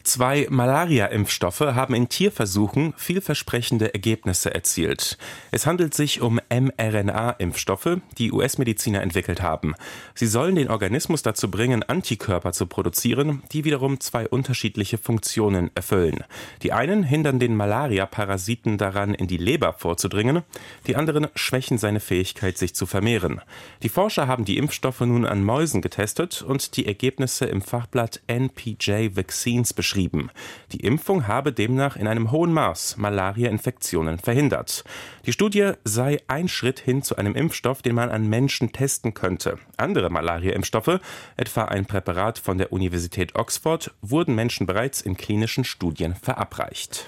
Zwei 0.09 0.47
Malaria-Impfstoffe 0.49 1.61
haben 1.61 1.93
in 1.93 2.09
Tierversuchen 2.09 2.95
vielversprechende 2.97 3.93
Ergebnisse 3.93 4.55
erzielt. 4.55 5.19
Es 5.51 5.67
handelt 5.67 5.93
sich 5.93 6.23
um 6.23 6.41
mRNA-Impfstoffe, 6.49 7.99
die 8.17 8.33
US-Mediziner 8.33 9.03
entwickelt 9.03 9.43
haben. 9.43 9.75
Sie 10.15 10.27
sollen 10.27 10.55
den 10.55 10.71
Organismus 10.71 11.21
dazu 11.21 11.51
bringen, 11.51 11.83
Antikörper 11.83 12.53
zu 12.53 12.65
produzieren, 12.65 13.43
die 13.53 13.67
wiederum 13.67 14.01
zwei 14.01 14.27
unterschiedliche 14.27 14.97
Funktionen 14.97 15.71
erfüllen. 15.75 16.25
Die 16.63 16.73
einen 16.73 17.03
hindern 17.03 17.39
den 17.39 17.55
Malaria-Parasiten 17.55 18.79
daran, 18.79 19.13
in 19.13 19.27
die 19.27 19.37
Leber 19.37 19.75
vorzudringen, 19.75 20.43
die 20.87 20.97
anderen 20.97 21.27
schwächen 21.35 21.77
seine 21.77 22.01
Fähigkeit, 22.01 22.57
sich 22.57 22.75
zu 22.75 22.87
vermehren. 22.87 23.43
Die 23.83 23.91
Forscher 23.91 24.27
haben 24.27 24.47
die 24.47 24.57
Impfstoffe 24.57 25.03
nun 25.03 25.27
an 25.27 25.45
Mäusen 25.45 25.83
getestet 25.83 26.41
und 26.41 26.79
die 26.79 26.87
Ergebnisse 26.87 27.45
im 27.45 27.61
Fachblatt 27.61 28.23
NPJ 28.27 29.15
Vaccines 29.15 29.75
beschrieben 29.75 29.98
beschrieben. 29.99 30.31
Die 30.73 30.81
Impfung 30.81 31.27
habe 31.27 31.53
demnach 31.53 31.97
in 31.97 32.07
einem 32.07 32.31
hohen 32.31 32.53
Maß 32.53 32.97
Malaria-Infektionen 32.99 34.19
verhindert. 34.19 34.85
Die 35.27 35.33
Studie 35.33 35.73
sei 35.85 36.19
ein 36.29 36.49
Schritt 36.49 36.79
hin 36.79 37.03
zu 37.03 37.17
einem 37.17 37.35
Impfstoff, 37.35 37.83
den 37.83 37.97
man 37.97 38.11
an 38.11 38.29
Menschen 38.29 38.73
testen 38.73 39.15
könnte. 39.15 39.59
Andere 39.77 40.11
Malaria-Impfstoffe, 40.11 41.01
etwa 41.37 41.65
ein 41.65 41.87
Präparat 41.87 42.39
von 42.39 42.59
der 42.59 42.73
Universität 42.73 43.35
Oxford, 43.35 43.93
wurden 44.01 44.35
Menschen 44.35 44.67
bereits 44.67 45.01
in 45.01 45.17
klinischen 45.17 45.65
Studien 45.65 46.15
verabreicht. 46.15 47.07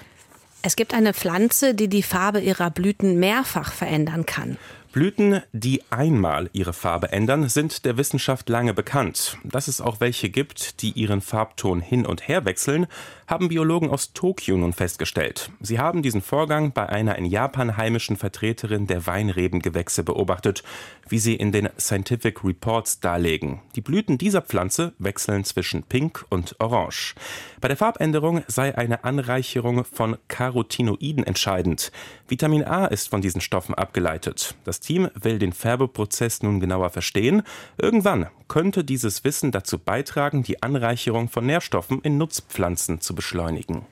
Es 0.63 0.75
gibt 0.75 0.93
eine 0.93 1.13
Pflanze, 1.13 1.73
die 1.73 1.87
die 1.87 2.03
Farbe 2.03 2.39
ihrer 2.39 2.69
Blüten 2.69 3.19
mehrfach 3.19 3.71
verändern 3.71 4.25
kann. 4.25 4.57
Blüten, 4.91 5.41
die 5.53 5.83
einmal 5.89 6.49
ihre 6.51 6.73
Farbe 6.73 7.13
ändern, 7.13 7.47
sind 7.47 7.85
der 7.85 7.95
Wissenschaft 7.95 8.49
lange 8.49 8.73
bekannt. 8.73 9.37
Dass 9.45 9.69
es 9.69 9.79
auch 9.79 10.01
welche 10.01 10.29
gibt, 10.29 10.81
die 10.81 10.91
ihren 10.91 11.21
Farbton 11.21 11.79
hin 11.79 12.05
und 12.05 12.27
her 12.27 12.43
wechseln, 12.43 12.87
haben 13.31 13.47
Biologen 13.47 13.89
aus 13.89 14.11
Tokio 14.11 14.57
nun 14.57 14.73
festgestellt. 14.73 15.51
Sie 15.61 15.79
haben 15.79 16.01
diesen 16.01 16.21
Vorgang 16.21 16.73
bei 16.73 16.89
einer 16.89 17.17
in 17.17 17.23
Japan 17.23 17.77
heimischen 17.77 18.17
Vertreterin 18.17 18.87
der 18.87 19.07
Weinrebengewächse 19.07 20.03
beobachtet, 20.03 20.63
wie 21.07 21.17
sie 21.17 21.35
in 21.35 21.53
den 21.53 21.69
Scientific 21.79 22.43
Reports 22.43 22.99
darlegen. 22.99 23.61
Die 23.75 23.81
Blüten 23.81 24.17
dieser 24.17 24.41
Pflanze 24.41 24.93
wechseln 24.99 25.45
zwischen 25.45 25.83
Pink 25.83 26.25
und 26.29 26.57
Orange. 26.59 27.15
Bei 27.61 27.69
der 27.69 27.77
Farbänderung 27.77 28.43
sei 28.47 28.77
eine 28.77 29.05
Anreicherung 29.05 29.85
von 29.85 30.17
Carotinoiden 30.27 31.25
entscheidend. 31.25 31.93
Vitamin 32.27 32.65
A 32.65 32.85
ist 32.87 33.07
von 33.07 33.21
diesen 33.21 33.39
Stoffen 33.39 33.75
abgeleitet. 33.75 34.55
Das 34.65 34.81
Team 34.81 35.09
will 35.15 35.39
den 35.39 35.53
Färbeprozess 35.53 36.43
nun 36.43 36.59
genauer 36.59 36.89
verstehen. 36.89 37.43
Irgendwann 37.77 38.27
könnte 38.49 38.83
dieses 38.83 39.23
Wissen 39.23 39.51
dazu 39.51 39.79
beitragen, 39.79 40.43
die 40.43 40.61
Anreicherung 40.61 41.29
von 41.29 41.45
Nährstoffen 41.45 42.01
in 42.01 42.17
Nutzpflanzen 42.17 42.99
zu 42.99 43.15
beschleunigen. 43.21 43.85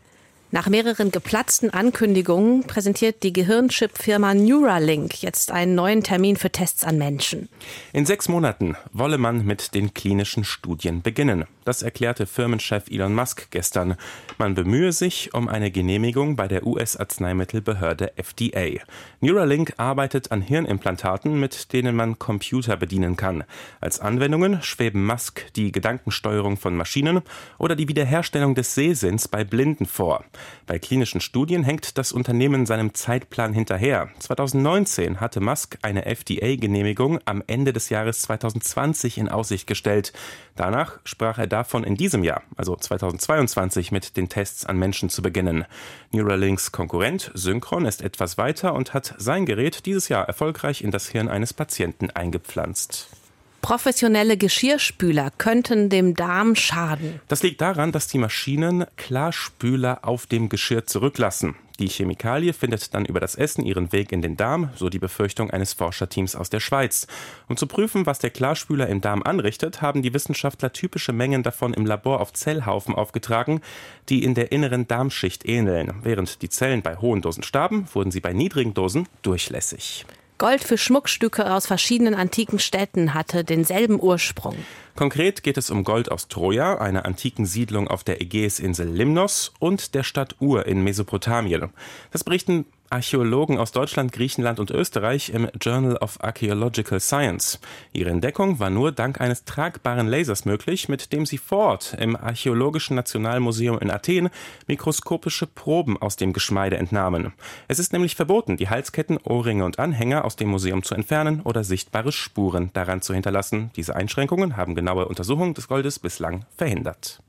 Nach 0.51 0.67
mehreren 0.67 1.11
geplatzten 1.11 1.69
Ankündigungen 1.69 2.63
präsentiert 2.63 3.21
die 3.21 3.33
Gehirnchip-Firma 3.33 4.33
Neuralink 4.33 5.21
jetzt 5.21 5.51
einen 5.51 5.75
neuen 5.75 6.01
Termin 6.01 6.37
für 6.37 6.49
Tests 6.49 6.83
an 6.83 6.97
Menschen. 6.97 7.49
In 7.93 8.07
sechs 8.07 8.27
Monaten 8.27 8.75
wolle 8.91 9.19
man 9.19 9.45
mit 9.45 9.75
den 9.75 9.93
klinischen 9.93 10.43
Studien 10.43 11.03
beginnen. 11.03 11.45
Das 11.65 11.83
erklärte 11.83 12.25
Firmenchef 12.25 12.89
Elon 12.89 13.13
Musk 13.13 13.51
gestern. 13.51 13.95
Man 14.39 14.55
bemühe 14.55 14.91
sich 14.91 15.35
um 15.35 15.47
eine 15.47 15.69
Genehmigung 15.69 16.35
bei 16.35 16.47
der 16.47 16.65
US-Arzneimittelbehörde 16.65 18.17
FDA. 18.17 18.83
Neuralink 19.21 19.75
arbeitet 19.77 20.31
an 20.31 20.41
Hirnimplantaten, 20.41 21.39
mit 21.39 21.73
denen 21.73 21.95
man 21.95 22.17
Computer 22.17 22.75
bedienen 22.75 23.17
kann. 23.17 23.43
Als 23.81 23.99
Anwendungen 23.99 24.63
schweben 24.63 25.05
Musk 25.05 25.45
die 25.53 25.71
Gedankensteuerung 25.71 26.57
von 26.57 26.75
Maschinen 26.75 27.21
oder 27.59 27.75
die 27.75 27.87
Wiederherstellung 27.87 28.55
des 28.55 28.73
Sehsinns 28.73 29.27
bei 29.27 29.43
Blinden 29.43 29.85
vor. 29.85 30.25
Bei 30.67 30.79
klinischen 30.79 31.21
Studien 31.21 31.63
hängt 31.63 31.97
das 31.97 32.11
Unternehmen 32.11 32.65
seinem 32.65 32.93
Zeitplan 32.93 33.53
hinterher. 33.53 34.09
2019 34.19 35.19
hatte 35.19 35.41
Musk 35.41 35.77
eine 35.81 36.05
FDA-Genehmigung 36.05 37.19
am 37.25 37.43
Ende 37.47 37.73
des 37.73 37.89
Jahres 37.89 38.21
2020 38.21 39.17
in 39.17 39.29
Aussicht 39.29 39.67
gestellt. 39.67 40.13
Danach 40.55 40.99
sprach 41.03 41.37
er 41.37 41.47
davon 41.47 41.83
in 41.83 41.95
diesem 41.95 42.23
Jahr, 42.23 42.43
also 42.55 42.75
2022, 42.75 43.91
mit 43.91 44.17
den 44.17 44.29
Tests 44.29 44.65
an 44.65 44.77
Menschen 44.77 45.09
zu 45.09 45.21
beginnen. 45.21 45.65
Neuralinks 46.11 46.71
Konkurrent 46.71 47.31
Synchron 47.33 47.85
ist 47.85 48.01
etwas 48.01 48.37
weiter 48.37 48.73
und 48.73 48.93
hat 48.93 49.15
sein 49.17 49.45
Gerät 49.45 49.85
dieses 49.85 50.09
Jahr 50.09 50.27
erfolgreich 50.27 50.83
in 50.83 50.91
das 50.91 51.09
Hirn 51.09 51.29
eines 51.29 51.53
Patienten 51.53 52.09
eingepflanzt. 52.09 53.18
Professionelle 53.61 54.37
Geschirrspüler 54.37 55.31
könnten 55.37 55.89
dem 55.89 56.15
Darm 56.15 56.55
schaden. 56.55 57.19
Das 57.27 57.43
liegt 57.43 57.61
daran, 57.61 57.91
dass 57.91 58.07
die 58.07 58.17
Maschinen 58.17 58.85
Klarspüler 58.97 59.99
auf 60.03 60.27
dem 60.27 60.49
Geschirr 60.49 60.85
zurücklassen. 60.85 61.55
Die 61.79 61.87
Chemikalie 61.87 62.51
findet 62.51 62.93
dann 62.93 63.05
über 63.05 63.21
das 63.21 63.35
Essen 63.35 63.63
ihren 63.63 63.93
Weg 63.93 64.11
in 64.11 64.21
den 64.21 64.35
Darm, 64.35 64.69
so 64.75 64.89
die 64.89 64.99
Befürchtung 64.99 65.49
eines 65.49 65.71
Forscherteams 65.71 66.35
aus 66.35 66.49
der 66.49 66.59
Schweiz. 66.59 67.07
Um 67.47 67.55
zu 67.55 67.67
prüfen, 67.67 68.05
was 68.05 68.19
der 68.19 68.31
Klarspüler 68.31 68.87
im 68.87 68.99
Darm 68.99 69.23
anrichtet, 69.23 69.81
haben 69.81 70.01
die 70.01 70.13
Wissenschaftler 70.13 70.73
typische 70.73 71.13
Mengen 71.13 71.41
davon 71.41 71.73
im 71.73 71.85
Labor 71.85 72.19
auf 72.19 72.33
Zellhaufen 72.33 72.93
aufgetragen, 72.93 73.61
die 74.09 74.25
in 74.25 74.35
der 74.35 74.51
inneren 74.51 74.89
Darmschicht 74.89 75.47
ähneln. 75.47 75.93
Während 76.03 76.41
die 76.41 76.49
Zellen 76.49 76.81
bei 76.81 76.97
hohen 76.97 77.21
Dosen 77.21 77.43
starben, 77.43 77.87
wurden 77.93 78.11
sie 78.11 78.19
bei 78.19 78.33
niedrigen 78.33 78.73
Dosen 78.73 79.07
durchlässig. 79.21 80.05
Gold 80.39 80.63
für 80.63 80.77
Schmuckstücke 80.77 81.53
aus 81.53 81.67
verschiedenen 81.67 82.15
antiken 82.15 82.59
Städten 82.59 83.13
hatte 83.13 83.43
denselben 83.43 84.01
Ursprung. 84.01 84.55
Konkret 84.95 85.43
geht 85.43 85.57
es 85.57 85.69
um 85.69 85.83
Gold 85.83 86.09
aus 86.09 86.29
Troja, 86.29 86.77
einer 86.77 87.05
antiken 87.05 87.45
Siedlung 87.45 87.89
auf 87.89 88.05
der 88.05 88.21
Ägäisinsel 88.21 88.87
Limnos 88.87 89.51
und 89.59 89.93
der 89.95 90.03
Stadt 90.03 90.37
Ur 90.39 90.65
in 90.65 90.81
Mesopotamien. 90.81 91.69
Das 92.11 92.23
berichten 92.23 92.65
Archäologen 92.89 93.57
aus 93.57 93.71
Deutschland, 93.71 94.11
Griechenland 94.11 94.59
und 94.59 94.71
Österreich 94.71 95.29
im 95.29 95.47
Journal 95.61 95.97
of 95.97 96.23
Archaeological 96.23 96.99
Science. 96.99 97.59
Ihre 97.93 98.09
Entdeckung 98.09 98.59
war 98.59 98.69
nur 98.69 98.91
dank 98.91 99.21
eines 99.21 99.45
tragbaren 99.45 100.07
Lasers 100.07 100.45
möglich, 100.45 100.89
mit 100.89 101.13
dem 101.13 101.25
sie 101.25 101.37
vor 101.37 101.59
Ort 101.59 101.95
im 101.99 102.15
Archäologischen 102.15 102.95
Nationalmuseum 102.95 103.77
in 103.79 103.91
Athen 103.91 104.29
mikroskopische 104.67 105.45
Proben 105.45 106.01
aus 106.01 106.15
dem 106.15 106.33
Geschmeide 106.33 106.77
entnahmen. 106.77 107.33
Es 107.67 107.79
ist 107.79 107.93
nämlich 107.93 108.15
verboten, 108.15 108.57
die 108.57 108.69
Halsketten, 108.69 109.17
Ohrringe 109.17 109.65
und 109.65 109.77
Anhänger 109.77 110.25
aus 110.25 110.35
dem 110.35 110.49
Museum 110.49 110.83
zu 110.83 110.95
entfernen 110.95 111.41
oder 111.41 111.63
sichtbare 111.63 112.11
Spuren 112.11 112.71
daran 112.73 113.01
zu 113.01 113.13
hinterlassen. 113.13 113.71
Diese 113.75 113.95
Einschränkungen 113.95 114.57
haben 114.57 114.73
genaue 114.73 115.07
Untersuchungen 115.07 115.53
des 115.53 115.67
Goldes 115.67 115.99
bislang 115.99 116.45
verhindert. 116.57 117.21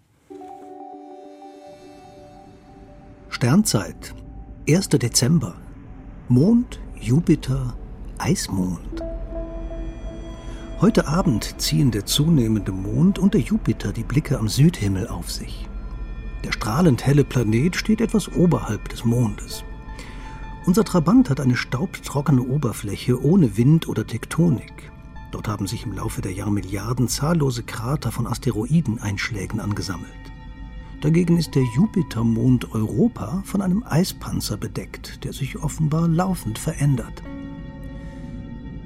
Sternzeit 3.29 4.15
1. 4.69 4.91
Dezember. 4.91 5.55
Mond, 6.29 6.81
Jupiter, 7.01 7.75
Eismond. 8.19 9.03
Heute 10.83 11.09
Abend 11.09 11.55
ziehen 11.59 11.91
der 11.91 12.05
zunehmende 12.05 12.71
Mond 12.71 13.19
und 13.19 13.33
der 13.33 13.41
Jupiter 13.41 13.93
die 13.93 14.05
Blicke 14.05 14.39
am 14.39 14.49
Südhimmel 14.49 15.09
auf 15.09 15.31
sich. 15.33 15.67
Der 16.45 16.53
strahlend 16.53 17.07
helle 17.07 17.25
Planet 17.25 17.75
steht 17.75 18.03
etwas 18.03 18.31
oberhalb 18.37 18.91
des 18.91 19.05
Mondes. 19.05 19.65
Unser 20.67 20.85
Trabant 20.85 21.31
hat 21.31 21.41
eine 21.41 21.57
staubtrockene 21.57 22.43
Oberfläche 22.43 23.25
ohne 23.25 23.57
Wind 23.57 23.89
oder 23.89 24.07
Tektonik. 24.07 24.93
Dort 25.33 25.49
haben 25.49 25.67
sich 25.67 25.85
im 25.85 25.95
Laufe 25.95 26.21
der 26.21 26.33
Jahrmilliarden 26.33 27.09
zahllose 27.09 27.63
Krater 27.63 28.13
von 28.13 28.27
Asteroideneinschlägen 28.27 29.59
angesammelt. 29.59 30.20
Dagegen 31.01 31.39
ist 31.39 31.55
der 31.55 31.63
Jupitermond 31.63 32.75
Europa 32.75 33.43
von 33.47 33.63
einem 33.63 33.83
Eispanzer 33.89 34.59
bedeckt, 34.59 35.25
der 35.25 35.33
sich 35.33 35.63
offenbar 35.63 36.07
laufend 36.09 36.59
verändert. 36.59 37.23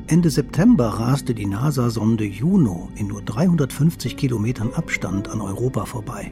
Ende 0.06 0.30
September 0.30 0.86
raste 0.86 1.34
die 1.34 1.46
NASA-Sonde 1.46 2.24
Juno 2.24 2.90
in 2.94 3.08
nur 3.08 3.22
350 3.22 4.16
Kilometern 4.16 4.72
Abstand 4.74 5.28
an 5.28 5.40
Europa 5.40 5.86
vorbei. 5.86 6.30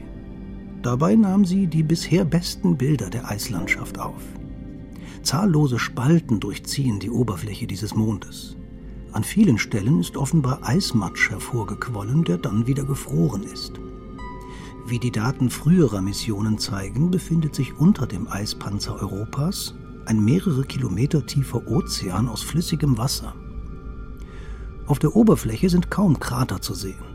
Dabei 0.81 1.15
nahm 1.15 1.43
sie 1.43 1.67
die 1.67 1.83
bisher 1.83 2.23
besten 2.23 2.77
Bilder 2.77 3.09
der 3.09 3.29
Eislandschaft 3.29 3.99
auf. 3.99 4.21
Zahllose 5.21 5.79
Spalten 5.79 6.39
durchziehen 6.39 6.99
die 6.99 7.09
Oberfläche 7.09 7.67
dieses 7.67 7.93
Mondes. 7.93 8.55
An 9.11 9.23
vielen 9.23 9.57
Stellen 9.57 9.99
ist 9.99 10.15
offenbar 10.15 10.59
Eismatsch 10.63 11.29
hervorgequollen, 11.29 12.23
der 12.23 12.37
dann 12.37 12.67
wieder 12.67 12.83
gefroren 12.83 13.43
ist. 13.43 13.79
Wie 14.85 14.99
die 14.99 15.11
Daten 15.11 15.49
früherer 15.49 16.01
Missionen 16.01 16.57
zeigen, 16.57 17.09
befindet 17.09 17.55
sich 17.55 17.77
unter 17.79 18.05
dem 18.05 18.27
Eispanzer 18.27 18.95
Europas 19.01 19.75
ein 20.05 20.23
mehrere 20.23 20.63
Kilometer 20.63 21.25
tiefer 21.25 21.65
Ozean 21.67 22.27
aus 22.27 22.43
flüssigem 22.43 22.97
Wasser. 22.97 23.33
Auf 24.85 24.99
der 24.99 25.15
Oberfläche 25.15 25.69
sind 25.69 25.89
kaum 25.89 26.19
Krater 26.19 26.61
zu 26.61 26.73
sehen. 26.73 27.05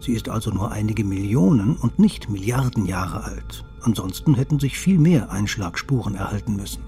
Sie 0.00 0.12
ist 0.12 0.30
also 0.30 0.50
nur 0.50 0.72
einige 0.72 1.04
Millionen 1.04 1.76
und 1.76 1.98
nicht 1.98 2.30
Milliarden 2.30 2.86
Jahre 2.86 3.24
alt. 3.24 3.64
Ansonsten 3.82 4.34
hätten 4.34 4.58
sich 4.58 4.78
viel 4.78 4.98
mehr 4.98 5.30
Einschlagspuren 5.30 6.14
erhalten 6.14 6.56
müssen. 6.56 6.82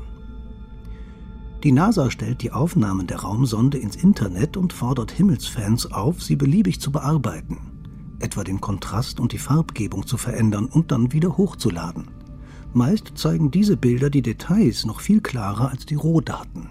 Die 1.64 1.72
NASA 1.72 2.10
stellt 2.10 2.40
die 2.40 2.52
Aufnahmen 2.52 3.06
der 3.06 3.18
Raumsonde 3.18 3.76
ins 3.76 3.96
Internet 3.96 4.56
und 4.56 4.72
fordert 4.72 5.10
Himmelsfans 5.10 5.92
auf, 5.92 6.22
sie 6.22 6.36
beliebig 6.36 6.80
zu 6.80 6.90
bearbeiten 6.90 7.77
etwa 8.20 8.44
den 8.44 8.60
Kontrast 8.60 9.20
und 9.20 9.32
die 9.32 9.38
Farbgebung 9.38 10.06
zu 10.06 10.16
verändern 10.16 10.66
und 10.66 10.92
dann 10.92 11.12
wieder 11.12 11.36
hochzuladen. 11.36 12.08
Meist 12.74 13.12
zeigen 13.14 13.50
diese 13.50 13.76
Bilder 13.76 14.10
die 14.10 14.22
Details 14.22 14.84
noch 14.84 15.00
viel 15.00 15.20
klarer 15.20 15.70
als 15.70 15.86
die 15.86 15.94
Rohdaten. 15.94 16.68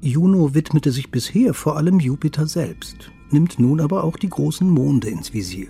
Juno 0.00 0.54
widmete 0.54 0.92
sich 0.92 1.10
bisher 1.10 1.52
vor 1.52 1.76
allem 1.76 2.00
Jupiter 2.00 2.46
selbst, 2.46 3.10
nimmt 3.30 3.58
nun 3.58 3.80
aber 3.80 4.02
auch 4.04 4.16
die 4.16 4.30
großen 4.30 4.68
Monde 4.68 5.08
ins 5.08 5.34
Visier. 5.34 5.68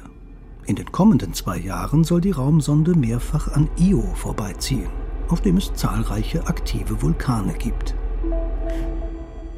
In 0.67 0.77
den 0.77 0.93
kommenden 0.93 1.35
zwei 1.35 1.59
Jahren 1.59 2.05
soll 2.05 2.21
die 2.21 2.31
Raumsonde 2.31 2.95
mehrfach 2.95 3.49
an 3.49 3.69
Io 3.77 4.03
vorbeiziehen, 4.15 4.89
auf 5.29 5.41
dem 5.41 5.57
es 5.57 5.75
zahlreiche 5.75 6.47
aktive 6.47 7.03
Vulkane 7.03 7.55
gibt. 7.55 7.97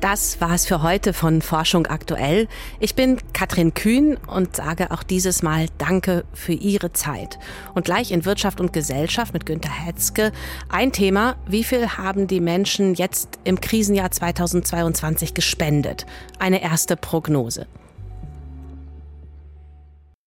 Das 0.02 0.40
war's 0.40 0.66
für 0.66 0.82
heute 0.82 1.12
von 1.12 1.42
Forschung 1.42 1.86
aktuell. 1.86 2.48
Ich 2.80 2.96
bin 2.96 3.18
Katrin 3.32 3.72
Kühn 3.72 4.16
und 4.16 4.56
sage 4.56 4.90
auch 4.90 5.04
dieses 5.04 5.44
Mal 5.44 5.66
Danke 5.78 6.24
für 6.32 6.54
Ihre 6.54 6.92
Zeit. 6.92 7.38
Und 7.72 7.84
gleich 7.84 8.10
in 8.10 8.24
Wirtschaft 8.24 8.60
und 8.60 8.72
Gesellschaft 8.72 9.32
mit 9.32 9.46
Günter 9.46 9.70
Hetzke 9.70 10.32
ein 10.68 10.90
Thema, 10.90 11.36
wie 11.46 11.62
viel 11.62 11.86
haben 11.86 12.26
die 12.26 12.40
Menschen 12.40 12.94
jetzt 12.94 13.38
im 13.44 13.60
Krisenjahr 13.60 14.10
2022 14.10 15.34
gespendet? 15.34 16.04
Eine 16.40 16.64
erste 16.64 16.96
Prognose. 16.96 17.68